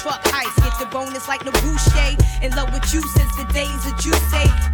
truck 0.00 0.20
ice, 0.32 0.54
get 0.64 0.72
the 0.80 0.86
bonus 0.86 1.28
like 1.28 1.44
the 1.44 1.52
Boucher. 1.60 2.16
In 2.40 2.50
love 2.56 2.72
with 2.72 2.88
you 2.92 3.04
since 3.12 3.32
the 3.36 3.44
days 3.52 3.84
of 3.84 4.00
you. 4.00 4.16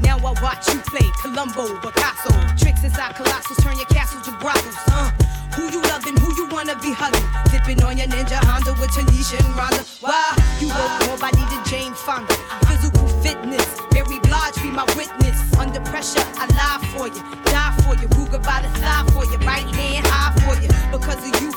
Now 0.00 0.18
I 0.22 0.32
watch 0.40 0.70
you 0.70 0.78
play 0.86 1.06
Columbo, 1.20 1.66
Picasso. 1.82 2.30
Tricks 2.54 2.84
inside 2.84 3.14
colossals, 3.18 3.58
turn 3.62 3.76
your 3.76 3.90
castles 3.90 4.22
to 4.26 4.32
brothels. 4.38 4.78
Uh, 4.86 5.10
who 5.58 5.66
you 5.70 5.82
loving, 5.90 6.16
who 6.16 6.30
you 6.36 6.46
wanna 6.48 6.78
be 6.78 6.92
hugging? 6.94 7.26
Dipping 7.50 7.82
on 7.82 7.98
your 7.98 8.06
ninja 8.06 8.38
Honda 8.46 8.72
with 8.78 8.90
Tanisha 8.94 9.34
and 9.42 9.50
Rhonda. 9.58 9.82
Why? 10.00 10.22
You 10.60 10.68
work 10.68 10.94
more 11.10 11.18
body 11.18 11.42
than 11.50 11.62
Jane 11.66 11.94
Fonda. 11.94 12.34
Physical 12.70 13.08
fitness, 13.18 13.66
Mary 13.92 14.20
Blige 14.22 14.62
be 14.62 14.70
my 14.70 14.86
witness. 14.94 15.36
Under 15.58 15.80
pressure, 15.90 16.22
I 16.38 16.46
lie 16.54 16.78
for 16.94 17.08
you, 17.10 17.22
die 17.50 17.74
for 17.82 17.98
you. 17.98 18.06
Ruger 18.14 18.38
by 18.46 18.62
the 18.62 18.70
side 18.78 19.10
for 19.10 19.24
you, 19.26 19.38
right 19.42 19.66
hand 19.74 20.06
high 20.06 20.30
for 20.46 20.54
you. 20.62 20.70
Because 20.94 21.18
of 21.18 21.34
you, 21.42 21.50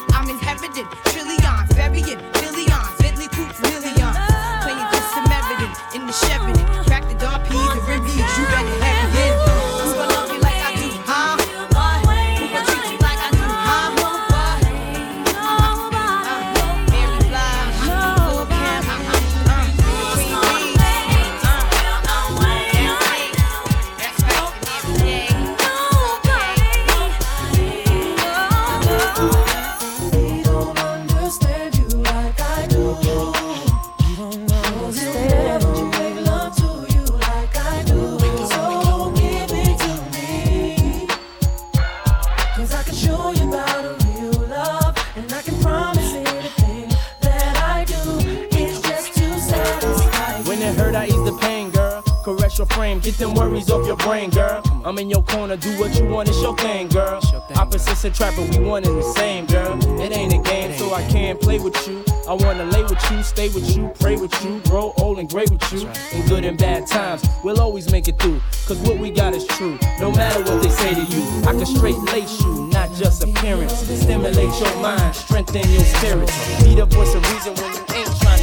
Get 53.02 53.18
them 53.18 53.34
worries 53.34 53.72
off 53.72 53.88
your 53.88 53.96
brain, 53.96 54.30
girl. 54.30 54.62
I'm 54.84 54.98
in 54.98 55.10
your 55.10 55.24
corner, 55.24 55.56
do 55.56 55.80
what 55.80 55.98
you 55.98 56.06
want, 56.06 56.28
it's 56.28 56.42
your 56.42 56.56
thing, 56.58 56.90
girl. 56.90 57.22
Opposites 57.56 58.04
attract, 58.04 58.36
but 58.36 58.50
we 58.50 58.64
one 58.64 58.84
and 58.84 58.98
the 58.98 59.14
same, 59.14 59.46
girl. 59.46 59.80
It 60.02 60.12
ain't 60.12 60.34
a 60.34 60.50
game, 60.50 60.78
so 60.78 60.94
I 60.94 61.02
can't 61.08 61.40
play 61.40 61.60
with 61.60 61.76
you. 61.88 62.04
I 62.28 62.34
wanna 62.34 62.66
lay 62.66 62.84
with 62.84 63.00
you, 63.10 63.24
stay 63.24 63.50
with 63.50 63.76
you, 63.76 63.90
pray 64.00 64.18
with 64.18 64.34
you, 64.44 64.60
grow 64.70 64.94
old 64.98 65.18
and 65.18 65.30
great 65.30 65.50
with 65.50 65.72
you. 65.72 65.90
In 66.12 66.28
good 66.28 66.44
and 66.44 66.58
bad 66.58 66.88
times, 66.88 67.26
we'll 67.44 67.62
always 67.62 67.90
make 67.90 68.08
it 68.10 68.20
through. 68.20 68.42
Cause 68.68 68.78
what 68.80 68.98
we 68.98 69.12
got 69.12 69.34
is 69.34 69.48
true, 69.48 69.80
no 70.00 70.12
matter 70.12 70.44
what 70.44 70.62
they 70.62 70.70
say 70.70 70.94
to 70.94 71.04
you. 71.04 71.24
I 71.48 71.54
can 71.54 71.66
straight 71.66 71.98
lace 72.14 72.42
you, 72.42 72.68
not 72.68 72.94
just 72.96 73.24
appearance. 73.24 73.74
Stimulate 73.80 74.60
your 74.60 74.82
mind, 74.82 75.16
strengthen 75.16 75.68
your 75.72 75.84
spirit. 75.84 76.30
Be 76.64 76.76
the 76.76 76.86
voice 76.86 77.16
of 77.16 77.24
reason 77.34 77.56
when 77.56 77.74
you 77.74 77.96
ain't 77.96 78.20
trying 78.20 78.39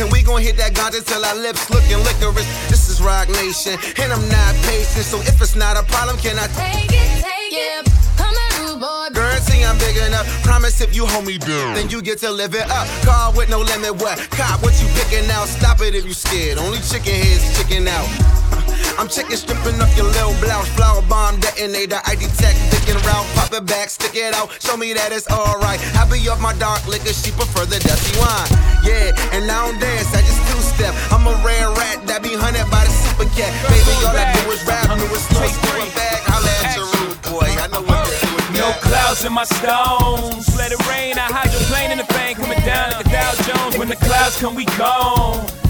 And 0.00 0.12
we 0.12 0.22
gon' 0.22 0.40
hit 0.40 0.56
that 0.58 0.74
ganja 0.74 1.02
till 1.04 1.24
our 1.24 1.34
lips 1.34 1.68
looking 1.70 1.98
licorice. 2.06 2.46
This 2.70 2.88
is 2.88 3.02
Roc 3.02 3.28
Nation, 3.28 3.74
and 3.98 4.12
I'm 4.12 4.22
not 4.28 4.54
patient. 4.62 5.04
So 5.04 5.18
if 5.20 5.40
it's 5.42 5.56
not 5.56 5.76
a 5.76 5.82
problem, 5.82 6.16
can 6.18 6.38
I 6.38 6.46
Take 6.54 6.92
it, 6.92 7.10
take 7.18 7.52
it. 7.52 7.88
Rude 8.58 8.80
boy, 8.80 9.08
Guarantee 9.12 9.64
I'm 9.64 9.78
big 9.78 9.96
enough. 9.96 10.26
Promise 10.44 10.80
if 10.80 10.94
you 10.94 11.06
hold 11.06 11.26
me 11.26 11.38
down, 11.38 11.74
then 11.74 11.88
you 11.88 12.02
get 12.02 12.18
to 12.18 12.30
live 12.30 12.54
it 12.54 12.70
up. 12.70 12.86
Car 13.04 13.32
with 13.34 13.50
no 13.50 13.60
limit, 13.60 14.00
what? 14.00 14.18
Cop, 14.30 14.62
what 14.62 14.74
you 14.80 14.88
picking 14.94 15.28
out? 15.30 15.46
Stop 15.48 15.80
it 15.80 15.94
if 15.94 16.04
you 16.04 16.14
scared. 16.14 16.58
Only 16.58 16.78
chicken 16.78 17.14
heads 17.14 17.58
chicken 17.58 17.88
out. 17.88 18.37
I'm 18.98 19.06
chicken 19.06 19.38
stripping 19.38 19.78
up 19.78 19.86
your 19.94 20.10
little 20.10 20.34
blouse. 20.42 20.66
Flower 20.74 21.06
bomb 21.06 21.38
detonator. 21.38 22.02
I 22.02 22.18
detect 22.18 22.58
picking 22.74 22.98
route. 23.06 23.30
Pop 23.38 23.54
it 23.54 23.62
back, 23.62 23.94
stick 23.94 24.18
it 24.18 24.34
out. 24.34 24.50
Show 24.58 24.76
me 24.76 24.90
that 24.92 25.14
it's 25.14 25.30
alright. 25.30 25.78
I 25.94 26.02
be 26.10 26.18
off 26.26 26.42
my 26.42 26.50
dark 26.58 26.82
liquor. 26.90 27.14
She 27.14 27.30
prefer 27.30 27.62
the 27.62 27.78
dusty 27.78 28.18
wine. 28.18 28.50
Yeah, 28.82 29.14
and 29.38 29.46
I 29.46 29.70
don't 29.70 29.78
dance. 29.78 30.10
I 30.10 30.18
just 30.26 30.42
two 30.50 30.58
step. 30.74 30.90
I'm 31.14 31.30
a 31.30 31.34
rare 31.46 31.70
rat 31.78 32.10
that 32.10 32.26
be 32.26 32.34
hunted 32.34 32.66
by 32.74 32.82
the 32.82 32.90
super 32.90 33.30
cat. 33.38 33.54
Baby, 33.70 33.94
all 34.02 34.18
I 34.18 34.34
do 34.34 34.50
is 34.50 34.66
rap. 34.66 34.90
Do 34.90 35.06
is 35.14 35.22
slow, 35.30 35.46
screw 35.46 35.78
it 35.78 35.94
back. 35.94 36.18
Holla 36.26 36.50
at 36.66 36.74
your 36.74 36.90
rude 36.98 37.22
boy. 37.30 37.46
I 37.54 37.70
know 37.70 37.86
what 37.86 38.02
to 38.02 38.14
do 38.18 38.34
with 38.34 38.50
No 38.58 38.74
clouds 38.82 39.22
in 39.22 39.30
my 39.30 39.46
stones. 39.46 40.50
Let 40.58 40.74
it 40.74 40.82
rain. 40.90 41.14
I 41.14 41.30
hydroplane 41.30 41.94
in 41.94 42.02
the 42.02 42.08
thing 42.10 42.34
coming 42.34 42.58
down 42.66 42.98
like 42.98 43.06
a 43.06 43.14
Dow 43.14 43.30
Jones. 43.46 43.78
When 43.78 43.86
the 43.86 44.00
clouds 44.02 44.42
come, 44.42 44.58
we 44.58 44.66
gone. 44.74 45.46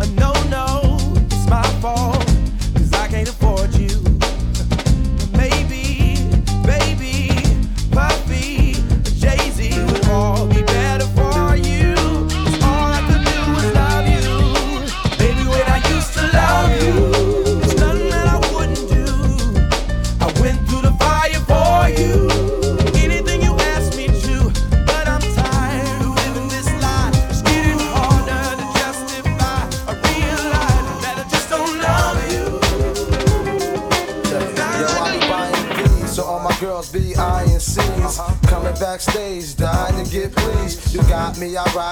a 0.00 0.06
no 0.20 0.32
no. 0.48 0.98
It's 1.30 1.48
my 1.48 1.62
fault. 1.80 2.17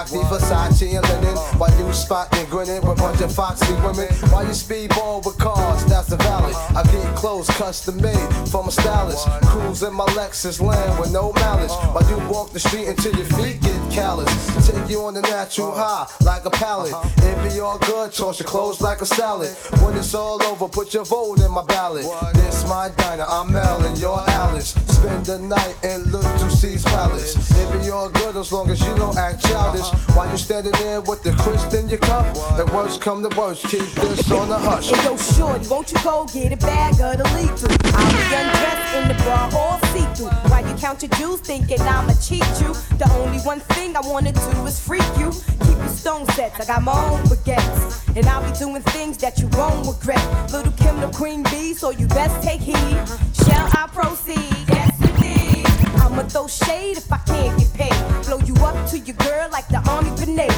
The 0.04 0.18
Versace 0.18 0.94
and 0.94 1.08
linen. 1.08 1.36
While 1.58 1.72
you 1.78 1.90
spotting, 1.92 2.44
grinning 2.50 2.82
with 2.82 2.98
a 2.98 3.02
bunch 3.02 3.20
of 3.22 3.34
foxy 3.34 3.72
women. 3.74 4.08
Why 4.30 4.42
you 4.42 4.50
speedball 4.50 5.24
with 5.24 5.38
cars, 5.38 5.84
that's 5.86 6.08
the 6.08 6.16
valley. 6.16 6.52
I 6.76 6.82
get 6.92 7.16
clothes 7.16 7.48
custom 7.48 8.00
made 8.02 8.28
from 8.50 8.68
a 8.68 8.70
stylist. 8.70 9.26
Cruise 9.46 9.82
in 9.82 9.94
my 9.94 10.04
Lexus 10.18 10.60
land 10.60 11.00
with 11.00 11.12
no 11.12 11.32
malice. 11.32 11.72
Why 11.72 12.02
you 12.10 12.18
walk 12.28 12.52
the 12.52 12.60
street 12.60 12.88
until 12.88 13.16
your 13.16 13.26
feet 13.36 13.60
get 13.62 13.85
callous. 13.96 14.30
Take 14.68 14.90
you 14.90 15.00
on 15.04 15.14
the 15.14 15.22
natural 15.22 15.72
high 15.72 16.06
like 16.22 16.44
a 16.44 16.50
pallet. 16.50 16.92
Uh-huh. 16.92 17.28
It 17.28 17.36
be 17.48 17.60
all 17.60 17.78
good, 17.78 18.12
toss 18.12 18.38
your 18.38 18.46
clothes 18.46 18.80
like 18.82 19.00
a 19.00 19.06
salad. 19.06 19.50
When 19.82 19.96
it's 19.96 20.14
all 20.14 20.42
over, 20.42 20.68
put 20.68 20.92
your 20.92 21.04
vote 21.04 21.40
in 21.40 21.50
my 21.50 21.64
ballot. 21.64 22.04
This 22.34 22.68
my 22.68 22.90
diner, 22.96 23.24
I'm 23.26 23.50
Mel 23.52 23.84
and 23.86 23.98
you're 23.98 24.22
Alice. 24.28 24.70
Spend 24.96 25.24
the 25.24 25.38
night 25.38 25.76
and 25.82 26.06
Look 26.12 26.28
to 26.40 26.50
See's 26.50 26.84
palace. 26.84 27.34
It 27.58 27.72
be 27.72 27.90
all 27.90 28.10
good 28.10 28.36
as 28.36 28.52
long 28.52 28.70
as 28.70 28.80
you 28.86 28.94
don't 28.96 29.16
act 29.16 29.42
childish. 29.42 29.88
Uh-huh. 29.88 30.12
While 30.14 30.30
you 30.30 30.36
standing 30.36 30.72
there 30.72 31.00
with 31.00 31.22
the 31.22 31.32
crisp 31.32 31.72
in 31.72 31.88
your 31.88 31.98
cup, 31.98 32.26
the 32.60 32.66
worst 32.74 33.00
come 33.00 33.22
to 33.26 33.34
worst, 33.38 33.64
keep 33.68 33.88
this 34.04 34.30
on 34.30 34.48
the 34.50 34.58
hush. 34.58 34.90
Hey, 34.90 35.04
yo, 35.04 35.16
shorty, 35.16 35.66
won't 35.68 35.90
you 35.90 35.98
go 36.04 36.26
get 36.32 36.52
a 36.52 36.56
bag 36.58 37.00
of 37.00 37.16
the 37.16 37.26
lethal? 37.36 37.72
I'll 37.94 38.12
be 38.12 38.34
undressed 38.40 38.85
in 38.94 39.08
the 39.08 39.14
bra 39.24 39.50
all 39.54 39.78
see-through. 39.92 40.30
While 40.50 40.66
you 40.66 40.74
count 40.74 41.02
your 41.02 41.10
jewels, 41.18 41.40
thinking 41.40 41.80
I'ma 41.80 42.14
cheat 42.14 42.46
you. 42.60 42.72
The 42.98 43.08
only 43.16 43.38
one 43.40 43.60
thing 43.60 43.96
I 43.96 44.00
wanna 44.00 44.32
do 44.32 44.66
is 44.66 44.78
freak 44.78 45.06
you. 45.18 45.30
Keep 45.66 45.78
your 45.78 45.88
stone 45.88 46.26
sets, 46.32 46.60
I 46.60 46.64
got 46.64 46.82
my 46.82 46.92
own 46.92 47.22
baguettes. 47.24 48.16
And 48.16 48.26
I'll 48.26 48.42
be 48.42 48.56
doing 48.58 48.82
things 48.94 49.16
that 49.18 49.38
you 49.38 49.48
won't 49.48 49.86
regret. 49.86 50.24
Lil' 50.52 50.72
Kim 50.72 51.00
the 51.00 51.08
queen 51.08 51.42
bee, 51.44 51.74
so 51.74 51.90
you 51.90 52.06
best 52.08 52.42
take 52.42 52.60
heed. 52.60 52.98
Shall 53.44 53.68
I 53.72 53.88
proceed? 53.92 54.56
Yes, 54.68 54.94
indeed. 55.00 55.66
I'ma 56.00 56.22
throw 56.24 56.46
shade 56.46 56.96
if 56.96 57.12
I 57.12 57.18
can't 57.18 57.58
get 57.58 57.72
paid. 57.74 58.24
Blow 58.26 58.38
you 58.38 58.54
up 58.64 58.88
to 58.90 58.98
your 58.98 59.16
girl 59.16 59.48
like 59.50 59.68
the 59.68 59.80
army 59.90 60.10
grenade. 60.16 60.52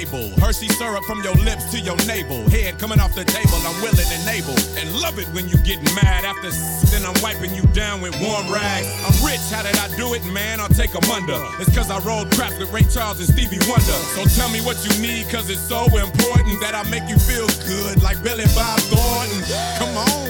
Label. 0.00 0.30
Hershey 0.40 0.68
syrup 0.68 1.04
from 1.04 1.22
your 1.22 1.34
lips 1.34 1.70
to 1.72 1.80
your 1.80 1.96
navel. 2.06 2.48
Head 2.50 2.78
coming 2.78 3.00
off 3.00 3.14
the 3.14 3.24
table, 3.24 3.60
I'm 3.66 3.76
willing 3.82 4.08
and 4.08 4.28
able. 4.28 4.56
And 4.78 4.88
love 5.00 5.18
it 5.18 5.28
when 5.34 5.48
you 5.48 5.56
get 5.58 5.82
mad 5.94 6.24
after 6.24 6.50
then 6.90 7.04
I'm 7.04 7.14
wiping 7.22 7.54
you 7.54 7.62
down 7.74 8.00
with 8.00 8.14
warm 8.20 8.50
rags. 8.50 8.88
I'm 9.04 9.14
rich, 9.24 9.44
how 9.52 9.62
did 9.62 9.76
I 9.76 9.94
do 9.96 10.14
it, 10.14 10.24
man? 10.32 10.58
I'll 10.60 10.68
take 10.68 10.94
'em 10.94 11.08
under. 11.10 11.38
It's 11.60 11.74
cause 11.76 11.90
I 11.90 11.98
rolled 12.00 12.30
crap 12.32 12.58
with 12.58 12.72
Ray 12.72 12.84
Charles 12.84 13.20
and 13.20 13.28
Stevie 13.28 13.60
Wonder. 13.68 13.98
So 14.16 14.24
tell 14.36 14.48
me 14.48 14.60
what 14.60 14.78
you 14.84 14.92
need, 15.00 15.28
cause 15.28 15.50
it's 15.50 15.66
so 15.68 15.84
important 15.84 16.60
that 16.60 16.74
I 16.74 16.82
make 16.90 17.06
you 17.08 17.18
feel 17.18 17.48
good 17.66 18.02
like 18.02 18.22
Billy 18.22 18.46
Bob 18.54 18.80
Thornton. 18.90 19.40
Come 19.78 19.96
on. 19.96 20.29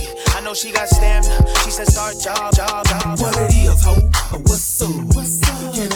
know 0.51 0.55
she 0.55 0.71
got 0.71 0.87
stamina. 0.89 1.47
She 1.63 1.71
said, 1.71 1.87
start 1.87 2.19
job, 2.19 2.53
job, 2.53 2.85
job. 2.85 3.19
What 3.19 3.37
it 3.37 3.55
is, 3.55 3.83
ho? 3.83 3.93
What's 4.41 4.81
up? 4.81 5.15
What's 5.15 5.41
up? 5.47 5.90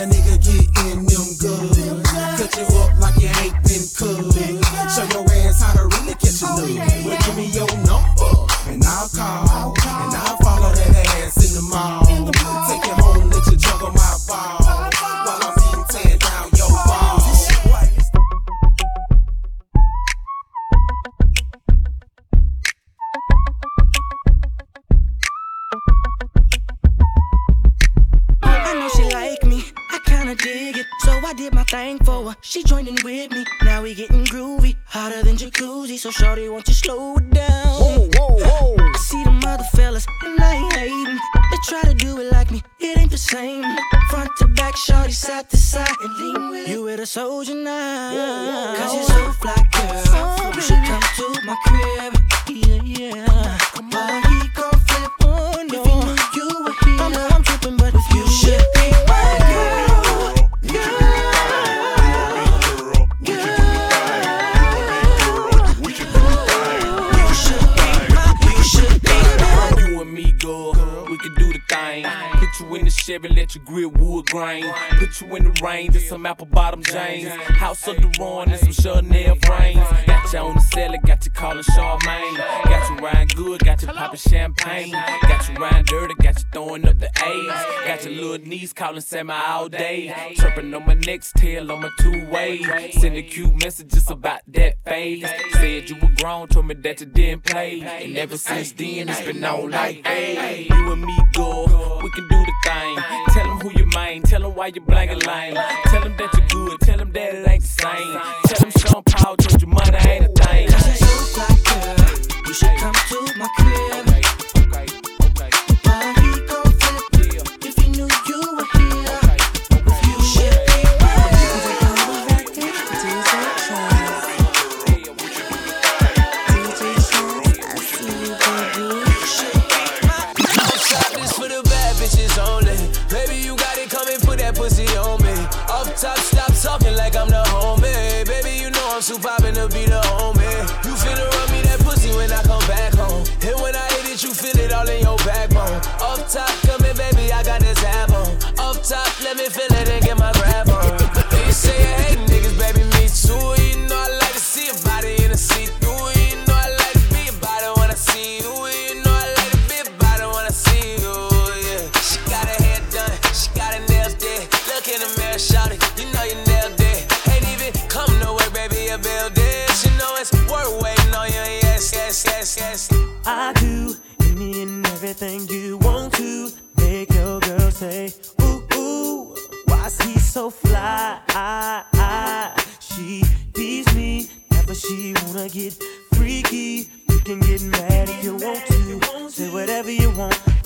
days. 89.96 90.38
Tripping 90.38 90.74
on 90.74 90.86
my 90.86 90.94
next 90.94 91.36
tail 91.36 91.72
on 91.72 91.82
my 91.82 91.90
two 92.00 92.28
ways. 92.30 92.66
Sending 93.00 93.28
cute 93.28 93.54
messages 93.64 94.10
about 94.10 94.42
that 94.48 94.84
phase. 94.84 95.26
Said 95.54 95.90
you 95.90 95.96
were 95.98 96.14
grown, 96.18 96.48
told 96.48 96.68
me 96.68 96.76
that 96.76 97.00
you 97.00 97.06
didn't 97.06 97.44
play. 97.44 97.82
And 97.82 98.18
ever 98.18 98.38
since 98.38 98.72
then, 98.74 99.10
it's 99.10 99.22
been 99.22 99.44
all 99.44 99.70
like, 99.70 100.06
hey, 100.06 100.68
you 100.70 100.92
and 100.92 101.02
me, 101.02 101.18
go. 101.34 102.00
we 102.04 102.10
can 102.12 102.28
do 102.28 102.38
the 102.38 102.54
thing. 102.66 102.98
Tell 103.30 103.48
them 103.48 103.60
who 103.60 103.80
you 103.80 103.86
mind, 103.88 104.26
tell 104.26 104.42
them 104.42 104.56
why 104.56 104.68
you 104.68 104.82
black 104.82 105.10
and 105.10 105.26
lying 105.26 105.56
Tell 105.56 106.02
them 106.02 106.16
that 106.18 106.30
you're 106.38 106.48
good, 106.48 106.80
tell 106.82 106.98
them 106.98 107.12
that 107.12 107.36
it 107.36 107.48
ain't 107.48 107.62
the 107.62 107.68
same. 107.68 108.20
Tell 108.46 108.60
them 108.60 108.72
Sean 108.72 109.04
Paul 109.04 109.38
told 109.38 109.62
your 109.62 109.70
mother 109.70 109.98
ain't 110.08 110.26
a 110.26 110.44
thing. 110.44 110.70
Cause 110.70 111.02
you 111.02 111.08
look 111.08 111.38
like 111.38 111.68
her, 111.68 112.48
you 112.48 112.54
should 112.54 112.78
come 112.78 112.94
to 112.94 113.38
my 113.38 113.48
crib. 113.58 114.15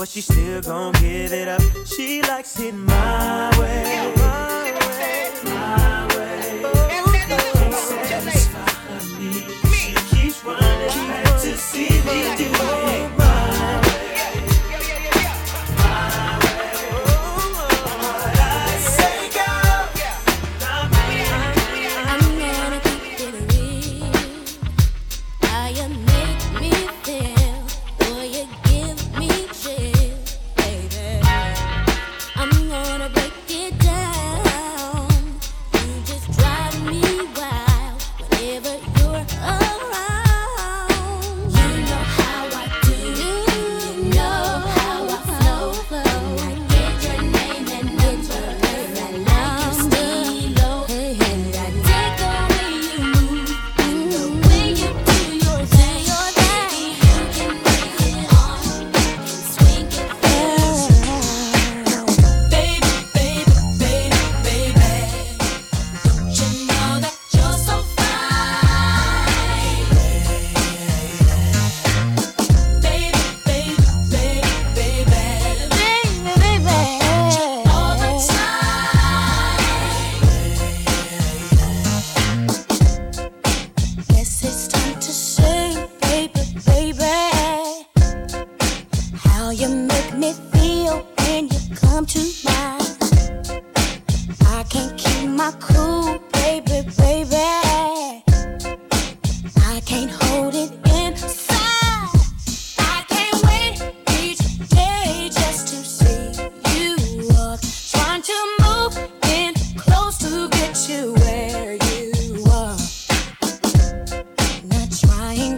but 0.10 0.14
she 0.14 0.22
still 0.22 0.62
gon' 0.62 0.94
give 0.94 1.32
it 1.34 1.48
up. 1.48 1.62
She 1.86 2.22
likes 2.24 2.60
it 2.60 2.74
my 2.74 3.50
way. 3.60 4.14
My 4.18 4.72
way. 4.76 5.32
My 5.44 6.08
way. 6.16 6.62
Oh, 6.66 7.12
can't 7.14 7.76
satisfy 7.76 9.20
me. 9.20 9.32
She 9.72 9.94
keeps 10.10 10.44
running 10.44 11.08
back 11.10 11.42
to 11.42 11.58
see 11.58 11.90
me 11.90 12.36
do. 12.38 12.49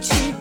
into 0.02 0.31